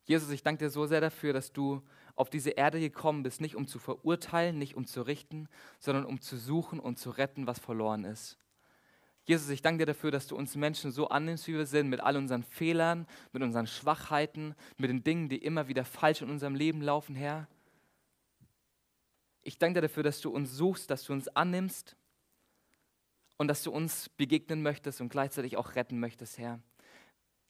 Jesus, 0.07 0.31
ich 0.31 0.43
danke 0.43 0.65
dir 0.65 0.71
so 0.71 0.87
sehr 0.87 1.03
dafür, 1.03 1.35
dass 1.35 1.53
du 1.53 1.83
auf 2.15 2.31
diese 2.31 2.53
Erde 2.53 2.81
gekommen 2.81 3.23
bist, 3.23 3.43
nicht 3.43 3.55
um 3.55 3.67
zu 3.67 3.79
verurteilen, 3.79 4.57
nicht 4.57 4.75
um 4.75 4.87
zu 4.87 5.03
richten, 5.03 5.47
sondern 5.79 6.07
um 6.07 6.23
zu 6.23 6.39
suchen 6.39 6.81
und 6.81 6.99
zu 6.99 7.11
retten, 7.11 7.47
was 7.47 7.59
verloren 7.59 8.05
ist. 8.05 8.39
Jesus, 9.29 9.51
ich 9.51 9.61
danke 9.61 9.83
dir 9.83 9.93
dafür, 9.93 10.11
dass 10.11 10.27
du 10.27 10.37
uns 10.37 10.57
Menschen 10.57 10.91
so 10.91 11.09
annimmst, 11.09 11.47
wie 11.49 11.55
wir 11.55 11.67
sind, 11.67 11.91
mit 11.91 12.01
all 12.01 12.17
unseren 12.17 12.43
Fehlern, 12.43 13.07
mit 13.33 13.43
unseren 13.43 13.67
Schwachheiten, 13.67 14.55
mit 14.79 14.89
den 14.89 15.05
Dingen, 15.05 15.29
die 15.29 15.37
immer 15.37 15.69
wieder 15.69 15.85
falsch 15.85 16.23
in 16.23 16.31
unserem 16.31 16.55
Leben 16.55 16.81
laufen, 16.81 17.15
Herr. 17.15 17.47
Ich 19.43 19.59
danke 19.59 19.81
dir 19.81 19.89
dafür, 19.89 20.03
dass 20.03 20.23
du 20.23 20.31
uns 20.31 20.53
suchst, 20.53 20.91
dass 20.91 21.05
du 21.05 21.13
uns 21.13 21.29
annimmst 21.29 21.95
und 23.37 23.49
dass 23.49 23.63
du 23.63 23.71
uns 23.71 24.09
begegnen 24.09 24.63
möchtest 24.63 25.03
und 25.03 25.11
gleichzeitig 25.11 25.59
auch 25.59 25.75
retten 25.75 26.01
möchtest, 26.01 26.39
Herr. 26.39 26.59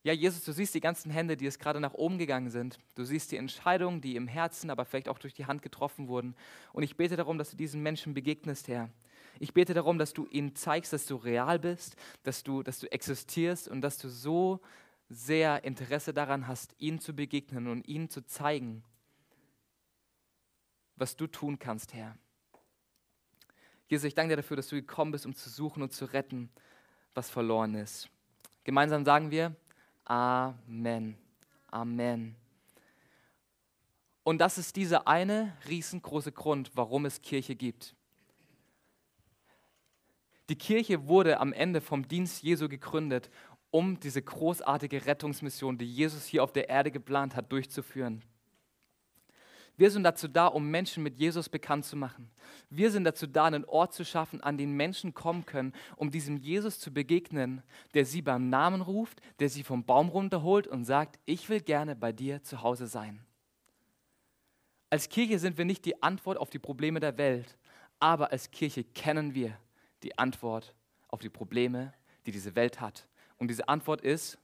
Ja, 0.02 0.12
Jesus, 0.12 0.42
du 0.42 0.50
siehst 0.50 0.74
die 0.74 0.80
ganzen 0.80 1.12
Hände, 1.12 1.36
die 1.36 1.46
es 1.46 1.60
gerade 1.60 1.78
nach 1.78 1.94
oben 1.94 2.18
gegangen 2.18 2.50
sind. 2.50 2.80
Du 2.96 3.04
siehst 3.04 3.30
die 3.30 3.36
Entscheidungen, 3.36 4.00
die 4.00 4.16
im 4.16 4.26
Herzen, 4.26 4.70
aber 4.70 4.84
vielleicht 4.84 5.08
auch 5.08 5.18
durch 5.20 5.34
die 5.34 5.46
Hand 5.46 5.62
getroffen 5.62 6.08
wurden. 6.08 6.34
Und 6.72 6.82
ich 6.82 6.96
bete 6.96 7.14
darum, 7.14 7.38
dass 7.38 7.50
du 7.50 7.56
diesen 7.56 7.84
Menschen 7.84 8.14
begegnest, 8.14 8.66
Herr. 8.66 8.90
Ich 9.40 9.54
bete 9.54 9.74
darum, 9.74 9.98
dass 9.98 10.12
du 10.12 10.26
ihnen 10.26 10.54
zeigst, 10.54 10.92
dass 10.92 11.06
du 11.06 11.16
real 11.16 11.58
bist, 11.58 11.96
dass 12.22 12.42
du, 12.42 12.62
dass 12.62 12.80
du 12.80 12.90
existierst 12.90 13.68
und 13.68 13.80
dass 13.80 13.98
du 13.98 14.08
so 14.08 14.60
sehr 15.08 15.64
Interesse 15.64 16.12
daran 16.12 16.48
hast, 16.48 16.74
ihnen 16.78 16.98
zu 16.98 17.14
begegnen 17.14 17.68
und 17.68 17.86
ihnen 17.86 18.10
zu 18.10 18.24
zeigen, 18.24 18.82
was 20.96 21.16
du 21.16 21.26
tun 21.26 21.58
kannst, 21.58 21.94
Herr. 21.94 22.16
Jesus, 23.88 24.04
ich 24.04 24.14
danke 24.14 24.32
dir 24.32 24.42
dafür, 24.42 24.56
dass 24.56 24.68
du 24.68 24.76
gekommen 24.76 25.12
bist, 25.12 25.24
um 25.24 25.34
zu 25.34 25.48
suchen 25.48 25.82
und 25.82 25.92
zu 25.92 26.04
retten, 26.04 26.50
was 27.14 27.30
verloren 27.30 27.74
ist. 27.74 28.10
Gemeinsam 28.64 29.04
sagen 29.04 29.30
wir 29.30 29.56
Amen. 30.04 31.18
Amen. 31.70 32.34
Und 34.24 34.38
das 34.38 34.58
ist 34.58 34.76
dieser 34.76 35.06
eine 35.06 35.56
riesengroße 35.68 36.32
Grund, 36.32 36.70
warum 36.74 37.04
es 37.04 37.20
Kirche 37.20 37.54
gibt. 37.54 37.94
Die 40.48 40.56
Kirche 40.56 41.06
wurde 41.06 41.40
am 41.40 41.52
Ende 41.52 41.80
vom 41.80 42.08
Dienst 42.08 42.42
Jesu 42.42 42.68
gegründet, 42.68 43.30
um 43.70 44.00
diese 44.00 44.22
großartige 44.22 45.04
Rettungsmission, 45.04 45.76
die 45.76 45.84
Jesus 45.84 46.24
hier 46.24 46.42
auf 46.42 46.52
der 46.52 46.70
Erde 46.70 46.90
geplant 46.90 47.36
hat, 47.36 47.52
durchzuführen. 47.52 48.22
Wir 49.76 49.90
sind 49.90 50.02
dazu 50.02 50.26
da, 50.26 50.46
um 50.46 50.70
Menschen 50.70 51.04
mit 51.04 51.18
Jesus 51.18 51.48
bekannt 51.48 51.84
zu 51.84 51.96
machen. 51.96 52.30
Wir 52.68 52.90
sind 52.90 53.04
dazu 53.04 53.28
da, 53.28 53.44
einen 53.44 53.64
Ort 53.66 53.92
zu 53.92 54.04
schaffen, 54.04 54.40
an 54.40 54.56
den 54.56 54.72
Menschen 54.72 55.14
kommen 55.14 55.46
können, 55.46 55.72
um 55.96 56.10
diesem 56.10 56.36
Jesus 56.36 56.80
zu 56.80 56.92
begegnen, 56.92 57.62
der 57.94 58.04
sie 58.04 58.22
beim 58.22 58.48
Namen 58.48 58.80
ruft, 58.80 59.20
der 59.38 59.48
sie 59.50 59.62
vom 59.62 59.84
Baum 59.84 60.08
runterholt 60.08 60.66
und 60.66 60.84
sagt, 60.84 61.20
ich 61.26 61.48
will 61.48 61.60
gerne 61.60 61.94
bei 61.94 62.10
dir 62.10 62.42
zu 62.42 62.62
Hause 62.62 62.88
sein. 62.88 63.24
Als 64.90 65.10
Kirche 65.10 65.38
sind 65.38 65.58
wir 65.58 65.66
nicht 65.66 65.84
die 65.84 66.02
Antwort 66.02 66.38
auf 66.38 66.50
die 66.50 66.58
Probleme 66.58 66.98
der 66.98 67.18
Welt, 67.18 67.56
aber 68.00 68.32
als 68.32 68.50
Kirche 68.50 68.82
kennen 68.82 69.34
wir 69.34 69.58
die 70.02 70.18
Antwort 70.18 70.74
auf 71.08 71.20
die 71.20 71.28
Probleme, 71.28 71.92
die 72.26 72.32
diese 72.32 72.54
Welt 72.54 72.80
hat. 72.80 73.06
Und 73.36 73.48
diese 73.48 73.68
Antwort 73.68 74.00
ist 74.00 74.38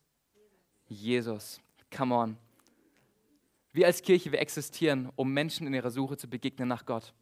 Jesus. 0.87 1.61
Come 1.95 2.15
on. 2.15 2.37
Wir 3.73 3.87
als 3.87 4.03
Kirche, 4.03 4.31
wir 4.31 4.41
existieren, 4.41 5.11
um 5.17 5.33
Menschen 5.33 5.67
in 5.67 5.75
ihrer 5.75 5.91
Suche 5.91 6.17
zu 6.17 6.29
begegnen 6.29 6.69
nach 6.69 6.87
Gott. 6.87 7.13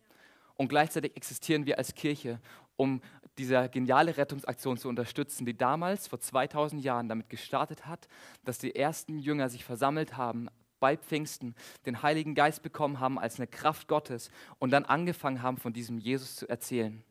Und 0.54 0.68
gleichzeitig 0.68 1.16
existieren 1.16 1.64
wir 1.66 1.78
als 1.78 1.94
Kirche, 1.94 2.40
um 2.76 3.00
diese 3.38 3.68
geniale 3.70 4.16
Rettungsaktion 4.16 4.76
zu 4.76 4.88
unterstützen, 4.88 5.46
die 5.46 5.56
damals 5.56 6.06
vor 6.08 6.20
2000 6.20 6.84
Jahren 6.84 7.08
damit 7.08 7.30
gestartet 7.30 7.86
hat, 7.86 8.06
dass 8.44 8.58
die 8.58 8.74
ersten 8.74 9.18
Jünger 9.18 9.48
sich 9.48 9.64
versammelt 9.64 10.16
haben 10.16 10.48
bei 10.78 10.96
Pfingsten, 10.96 11.54
den 11.86 12.02
Heiligen 12.02 12.34
Geist 12.34 12.62
bekommen 12.62 13.00
haben 13.00 13.18
als 13.18 13.36
eine 13.36 13.46
Kraft 13.46 13.88
Gottes 13.88 14.30
und 14.58 14.70
dann 14.70 14.84
angefangen 14.84 15.40
haben, 15.40 15.56
von 15.56 15.72
diesem 15.72 15.96
Jesus 15.98 16.36
zu 16.36 16.48
erzählen. 16.48 17.02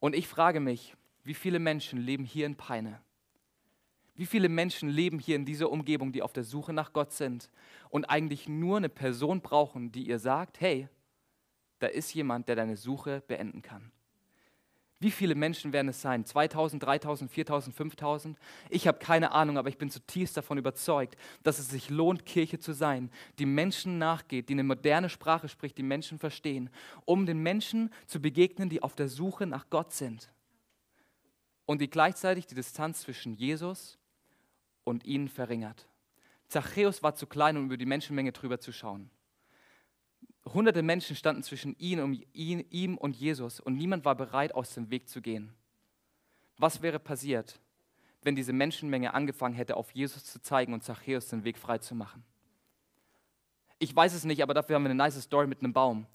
Und 0.00 0.14
ich 0.14 0.28
frage 0.28 0.60
mich, 0.60 0.94
wie 1.24 1.34
viele 1.34 1.58
Menschen 1.58 1.98
leben 1.98 2.24
hier 2.24 2.46
in 2.46 2.56
Peine? 2.56 3.00
Wie 4.14 4.26
viele 4.26 4.48
Menschen 4.48 4.88
leben 4.88 5.18
hier 5.18 5.36
in 5.36 5.44
dieser 5.44 5.70
Umgebung, 5.70 6.12
die 6.12 6.22
auf 6.22 6.32
der 6.32 6.44
Suche 6.44 6.72
nach 6.72 6.92
Gott 6.92 7.12
sind 7.12 7.50
und 7.88 8.06
eigentlich 8.06 8.48
nur 8.48 8.76
eine 8.78 8.88
Person 8.88 9.40
brauchen, 9.40 9.92
die 9.92 10.08
ihr 10.08 10.18
sagt, 10.18 10.60
hey, 10.60 10.88
da 11.78 11.86
ist 11.86 12.12
jemand, 12.14 12.48
der 12.48 12.56
deine 12.56 12.76
Suche 12.76 13.22
beenden 13.28 13.62
kann. 13.62 13.92
Wie 15.00 15.12
viele 15.12 15.36
Menschen 15.36 15.72
werden 15.72 15.88
es 15.88 16.02
sein? 16.02 16.24
2000, 16.24 16.82
3000, 16.82 17.30
4000, 17.30 17.76
5000? 17.76 18.38
Ich 18.68 18.88
habe 18.88 18.98
keine 18.98 19.30
Ahnung, 19.30 19.56
aber 19.56 19.68
ich 19.68 19.78
bin 19.78 19.90
zutiefst 19.90 20.36
davon 20.36 20.58
überzeugt, 20.58 21.16
dass 21.44 21.60
es 21.60 21.70
sich 21.70 21.88
lohnt, 21.88 22.26
Kirche 22.26 22.58
zu 22.58 22.72
sein, 22.72 23.10
die 23.38 23.46
Menschen 23.46 23.98
nachgeht, 23.98 24.48
die 24.48 24.54
eine 24.54 24.64
moderne 24.64 25.08
Sprache 25.08 25.48
spricht, 25.48 25.78
die 25.78 25.84
Menschen 25.84 26.18
verstehen, 26.18 26.68
um 27.04 27.26
den 27.26 27.38
Menschen 27.38 27.92
zu 28.06 28.20
begegnen, 28.20 28.68
die 28.68 28.82
auf 28.82 28.96
der 28.96 29.08
Suche 29.08 29.46
nach 29.46 29.70
Gott 29.70 29.92
sind. 29.92 30.32
Und 31.64 31.80
die 31.80 31.90
gleichzeitig 31.90 32.46
die 32.46 32.56
Distanz 32.56 33.02
zwischen 33.02 33.34
Jesus 33.34 33.98
und 34.82 35.04
ihn 35.04 35.28
verringert. 35.28 35.86
Zachäus 36.48 37.04
war 37.04 37.14
zu 37.14 37.26
klein, 37.26 37.56
um 37.56 37.66
über 37.66 37.76
die 37.76 37.86
Menschenmenge 37.86 38.32
drüber 38.32 38.58
zu 38.58 38.72
schauen. 38.72 39.10
Hunderte 40.54 40.82
Menschen 40.82 41.16
standen 41.16 41.42
zwischen 41.42 41.76
ihn 41.78 42.00
und 42.00 42.24
ihn, 42.32 42.64
ihm 42.70 42.96
und 42.96 43.16
Jesus 43.16 43.60
und 43.60 43.76
niemand 43.76 44.04
war 44.04 44.14
bereit, 44.14 44.54
aus 44.54 44.74
dem 44.74 44.90
Weg 44.90 45.08
zu 45.08 45.20
gehen. 45.20 45.52
Was 46.56 46.82
wäre 46.82 46.98
passiert, 46.98 47.60
wenn 48.22 48.36
diese 48.36 48.52
Menschenmenge 48.52 49.14
angefangen 49.14 49.54
hätte, 49.54 49.76
auf 49.76 49.90
Jesus 49.92 50.24
zu 50.24 50.40
zeigen 50.40 50.72
und 50.72 50.82
Zachäus 50.82 51.28
den 51.28 51.44
Weg 51.44 51.58
frei 51.58 51.78
zu 51.78 51.94
machen? 51.94 52.24
Ich 53.78 53.94
weiß 53.94 54.14
es 54.14 54.24
nicht, 54.24 54.42
aber 54.42 54.54
dafür 54.54 54.76
haben 54.76 54.82
wir 54.82 54.90
eine 54.90 54.96
nice 54.96 55.22
Story 55.22 55.46
mit 55.46 55.62
einem 55.62 55.72
Baum. 55.72 56.06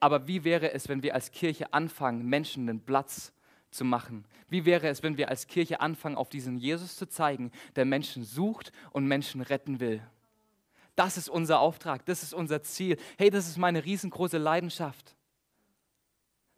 Aber 0.00 0.26
wie 0.26 0.44
wäre 0.44 0.72
es, 0.72 0.88
wenn 0.88 1.02
wir 1.02 1.14
als 1.14 1.30
Kirche 1.30 1.72
anfangen, 1.72 2.26
Menschen 2.26 2.66
den 2.66 2.80
Platz 2.80 3.26
zu 3.26 3.40
zu 3.70 3.84
machen? 3.84 4.24
Wie 4.48 4.64
wäre 4.64 4.88
es, 4.88 5.02
wenn 5.02 5.16
wir 5.16 5.28
als 5.28 5.46
Kirche 5.46 5.80
anfangen, 5.80 6.16
auf 6.16 6.28
diesen 6.28 6.58
Jesus 6.58 6.96
zu 6.96 7.06
zeigen, 7.06 7.52
der 7.76 7.84
Menschen 7.84 8.24
sucht 8.24 8.72
und 8.90 9.06
Menschen 9.06 9.40
retten 9.40 9.80
will? 9.80 10.02
Das 11.00 11.16
ist 11.16 11.30
unser 11.30 11.60
Auftrag, 11.60 12.04
das 12.04 12.22
ist 12.22 12.34
unser 12.34 12.62
Ziel. 12.62 12.98
Hey, 13.16 13.30
das 13.30 13.48
ist 13.48 13.56
meine 13.56 13.82
riesengroße 13.82 14.36
Leidenschaft. 14.36 15.16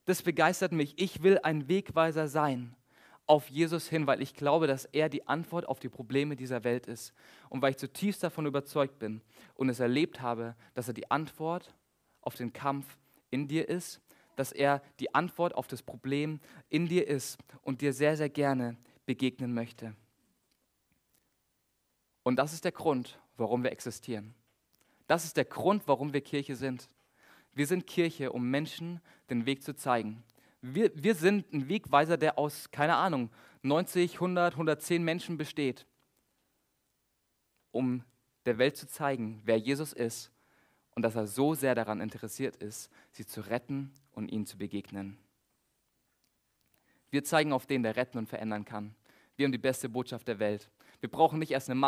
Das 0.05 0.21
begeistert 0.21 0.73
mich. 0.73 0.95
Ich 1.01 1.23
will 1.23 1.39
ein 1.45 1.69
Wegweiser 1.69 2.27
sein 2.27 2.75
auf 3.29 3.49
Jesus 3.49 3.89
hin, 3.89 4.09
weil 4.09 4.21
ich 4.21 4.35
glaube, 4.35 4.67
dass 4.67 4.85
er 4.85 5.09
die 5.09 5.29
Antwort 5.29 5.69
auf 5.69 5.79
die 5.79 5.89
Probleme 5.89 6.35
dieser 6.35 6.65
Welt 6.65 6.89
ist. 6.89 7.13
Und 7.51 7.63
weil 7.63 7.71
ich 7.71 7.77
zutiefst 7.77 8.25
davon 8.25 8.47
überzeugt 8.47 8.99
bin 8.99 9.21
und 9.55 9.69
es 9.69 9.79
erlebt 9.79 10.21
habe, 10.21 10.57
dass 10.75 10.89
er 10.89 10.95
die 10.95 11.09
Antwort 11.09 11.73
auf 12.21 12.35
den 12.35 12.53
Kampf 12.53 12.99
in 13.31 13.47
dir 13.47 13.69
ist 13.69 14.01
dass 14.35 14.51
er 14.51 14.83
die 14.99 15.15
Antwort 15.15 15.55
auf 15.55 15.67
das 15.67 15.83
Problem 15.83 16.41
in 16.71 16.89
dir 16.89 17.07
ist 17.07 17.39
und 17.61 17.83
dir 17.83 17.93
sehr, 17.93 18.17
sehr 18.17 18.31
gerne 18.31 18.79
begegnen 19.05 19.53
möchte. 19.53 19.95
Und 22.23 22.37
das 22.37 22.53
ist 22.53 22.65
der 22.65 22.73
Grund, 22.73 23.21
warum 23.37 23.63
wir 23.63 23.73
existieren. 23.73 24.35
Das 25.07 25.25
ist 25.25 25.37
der 25.37 25.45
Grund, 25.45 25.83
warum 25.87 26.13
wir 26.13 26.21
Kirche 26.21 26.57
sind. 26.57 26.89
Wir 27.55 27.67
sind 27.67 27.87
Kirche, 27.87 28.33
um 28.33 28.51
Menschen 28.51 29.01
den 29.29 29.47
Weg 29.47 29.63
zu 29.63 29.75
zeigen. 29.75 30.23
Wir, 30.63 30.91
wir 30.95 31.15
sind 31.15 31.53
ein 31.53 31.69
Wegweiser, 31.69 32.17
der 32.17 32.39
aus, 32.39 32.71
keine 32.71 32.97
Ahnung, 32.97 33.31
90, 33.63 34.15
100, 34.15 34.55
110 34.55 35.03
Menschen 35.03 35.37
besteht, 35.37 35.87
um 37.71 38.05
der 38.47 38.59
Welt 38.59 38.77
zu 38.77 38.87
zeigen, 38.87 39.41
wer 39.45 39.57
Jesus 39.57 39.93
ist 39.93 40.31
und 40.95 41.03
dass 41.03 41.15
er 41.15 41.27
so 41.27 41.55
sehr 41.55 41.75
daran 41.75 42.01
interessiert 42.01 42.57
ist, 42.57 42.91
sie 43.13 43.27
zu 43.27 43.41
retten 43.41 43.93
und 44.13 44.31
ihnen 44.31 44.47
zu 44.47 44.59
begegnen. 44.59 45.19
Wir 47.11 47.25
zeigen 47.25 47.53
auf 47.53 47.67
den, 47.67 47.83
der 47.83 47.97
retten 47.97 48.19
und 48.19 48.29
verändern 48.29 48.65
kann. 48.65 48.95
Wir 49.37 49.45
haben 49.45 49.53
die 49.53 49.59
beste 49.59 49.89
Botschaft 49.89 50.29
der 50.29 50.39
Welt. 50.39 50.71
Wir 51.01 51.11
brauchen 51.11 51.39
nicht 51.39 51.51
erst 51.51 51.69
eine 51.69 51.79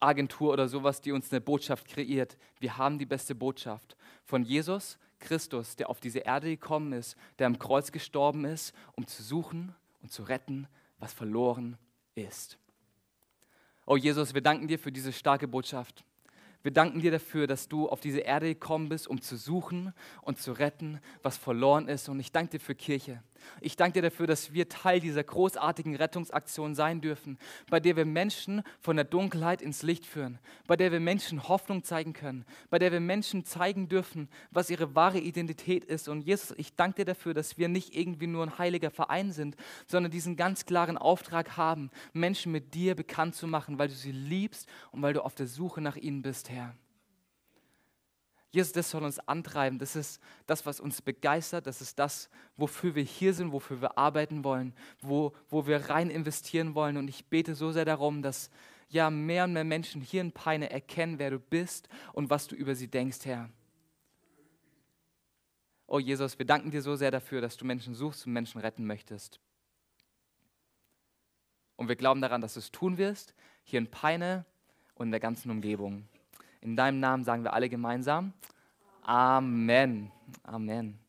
Marketingagentur 0.00 0.52
oder 0.52 0.68
sowas, 0.68 1.00
die 1.00 1.12
uns 1.12 1.32
eine 1.32 1.40
Botschaft 1.40 1.88
kreiert. 1.88 2.36
Wir 2.60 2.76
haben 2.76 2.98
die 2.98 3.06
beste 3.06 3.34
Botschaft 3.34 3.96
von 4.24 4.42
Jesus 4.44 4.98
Christus, 5.18 5.76
der 5.76 5.88
auf 5.88 6.00
diese 6.00 6.20
Erde 6.20 6.48
gekommen 6.48 6.92
ist, 6.92 7.16
der 7.38 7.46
am 7.46 7.58
Kreuz 7.58 7.90
gestorben 7.92 8.44
ist, 8.44 8.74
um 8.96 9.06
zu 9.06 9.22
suchen 9.22 9.74
und 10.02 10.12
zu 10.12 10.22
retten, 10.24 10.68
was 10.98 11.12
verloren 11.12 11.78
ist. 12.14 12.58
Oh 13.86 13.96
Jesus, 13.96 14.34
wir 14.34 14.42
danken 14.42 14.68
dir 14.68 14.78
für 14.78 14.92
diese 14.92 15.12
starke 15.12 15.48
Botschaft. 15.48 16.04
Wir 16.62 16.72
danken 16.72 17.00
dir 17.00 17.12
dafür, 17.12 17.46
dass 17.46 17.68
du 17.68 17.88
auf 17.88 18.00
diese 18.00 18.18
Erde 18.18 18.48
gekommen 18.48 18.88
bist, 18.88 19.06
um 19.06 19.20
zu 19.20 19.36
suchen 19.36 19.94
und 20.22 20.38
zu 20.38 20.52
retten, 20.52 21.00
was 21.22 21.36
verloren 21.36 21.86
ist. 21.86 22.08
Und 22.08 22.18
ich 22.18 22.32
danke 22.32 22.58
dir 22.58 22.60
für 22.60 22.74
Kirche. 22.74 23.22
Ich 23.60 23.76
danke 23.76 23.94
dir 23.94 24.02
dafür, 24.02 24.26
dass 24.26 24.52
wir 24.52 24.68
Teil 24.68 25.00
dieser 25.00 25.24
großartigen 25.24 25.96
Rettungsaktion 25.96 26.74
sein 26.74 27.00
dürfen, 27.00 27.38
bei 27.70 27.80
der 27.80 27.96
wir 27.96 28.04
Menschen 28.04 28.62
von 28.80 28.96
der 28.96 29.04
Dunkelheit 29.04 29.62
ins 29.62 29.82
Licht 29.82 30.06
führen, 30.06 30.38
bei 30.66 30.76
der 30.76 30.92
wir 30.92 31.00
Menschen 31.00 31.48
Hoffnung 31.48 31.82
zeigen 31.82 32.12
können, 32.12 32.44
bei 32.70 32.78
der 32.78 32.92
wir 32.92 33.00
Menschen 33.00 33.44
zeigen 33.44 33.88
dürfen, 33.88 34.28
was 34.50 34.70
ihre 34.70 34.94
wahre 34.94 35.18
Identität 35.18 35.84
ist. 35.84 36.08
Und 36.08 36.22
Jesus, 36.22 36.54
ich 36.56 36.74
danke 36.74 36.96
dir 36.96 37.04
dafür, 37.04 37.34
dass 37.34 37.58
wir 37.58 37.68
nicht 37.68 37.94
irgendwie 37.96 38.26
nur 38.26 38.44
ein 38.44 38.58
heiliger 38.58 38.90
Verein 38.90 39.32
sind, 39.32 39.56
sondern 39.86 40.10
diesen 40.10 40.36
ganz 40.36 40.66
klaren 40.66 40.98
Auftrag 40.98 41.56
haben, 41.56 41.90
Menschen 42.12 42.52
mit 42.52 42.74
dir 42.74 42.94
bekannt 42.94 43.34
zu 43.34 43.46
machen, 43.46 43.78
weil 43.78 43.88
du 43.88 43.94
sie 43.94 44.12
liebst 44.12 44.68
und 44.92 45.02
weil 45.02 45.12
du 45.12 45.24
auf 45.24 45.34
der 45.34 45.46
Suche 45.46 45.80
nach 45.80 45.96
ihnen 45.96 46.22
bist, 46.22 46.50
Herr. 46.50 46.74
Jesus, 48.50 48.72
das 48.72 48.90
soll 48.90 49.04
uns 49.04 49.18
antreiben. 49.18 49.78
Das 49.78 49.96
ist 49.96 50.20
das, 50.46 50.64
was 50.64 50.80
uns 50.80 51.02
begeistert. 51.02 51.66
Das 51.66 51.80
ist 51.80 51.98
das, 51.98 52.30
wofür 52.56 52.94
wir 52.94 53.02
hier 53.02 53.34
sind, 53.34 53.52
wofür 53.52 53.82
wir 53.82 53.98
arbeiten 53.98 54.44
wollen, 54.44 54.74
wo, 55.00 55.34
wo 55.48 55.66
wir 55.66 55.90
rein 55.90 56.10
investieren 56.10 56.74
wollen. 56.74 56.96
Und 56.96 57.08
ich 57.08 57.26
bete 57.26 57.54
so 57.54 57.72
sehr 57.72 57.84
darum, 57.84 58.22
dass 58.22 58.50
ja 58.88 59.10
mehr 59.10 59.44
und 59.44 59.52
mehr 59.52 59.64
Menschen 59.64 60.00
hier 60.00 60.20
in 60.20 60.32
Peine 60.32 60.70
erkennen, 60.70 61.18
wer 61.18 61.30
du 61.30 61.38
bist 61.38 61.88
und 62.12 62.30
was 62.30 62.46
du 62.46 62.54
über 62.54 62.74
sie 62.74 62.88
denkst, 62.88 63.24
Herr. 63.24 63.50
Oh 65.88 65.98
Jesus, 65.98 66.38
wir 66.38 66.46
danken 66.46 66.70
dir 66.70 66.82
so 66.82 66.96
sehr 66.96 67.10
dafür, 67.10 67.40
dass 67.40 67.56
du 67.56 67.64
Menschen 67.64 67.94
suchst 67.94 68.26
und 68.26 68.32
Menschen 68.32 68.60
retten 68.60 68.86
möchtest. 68.86 69.40
Und 71.76 71.88
wir 71.88 71.96
glauben 71.96 72.20
daran, 72.20 72.40
dass 72.40 72.54
du 72.54 72.60
es 72.60 72.72
tun 72.72 72.98
wirst, 72.98 73.34
hier 73.62 73.78
in 73.78 73.90
Peine 73.90 74.44
und 74.94 75.08
in 75.08 75.10
der 75.10 75.20
ganzen 75.20 75.50
Umgebung. 75.50 76.08
In 76.60 76.76
deinem 76.76 77.00
Namen 77.00 77.24
sagen 77.24 77.44
wir 77.44 77.52
alle 77.52 77.68
gemeinsam 77.68 78.32
Amen. 79.06 80.10
Amen. 80.42 81.05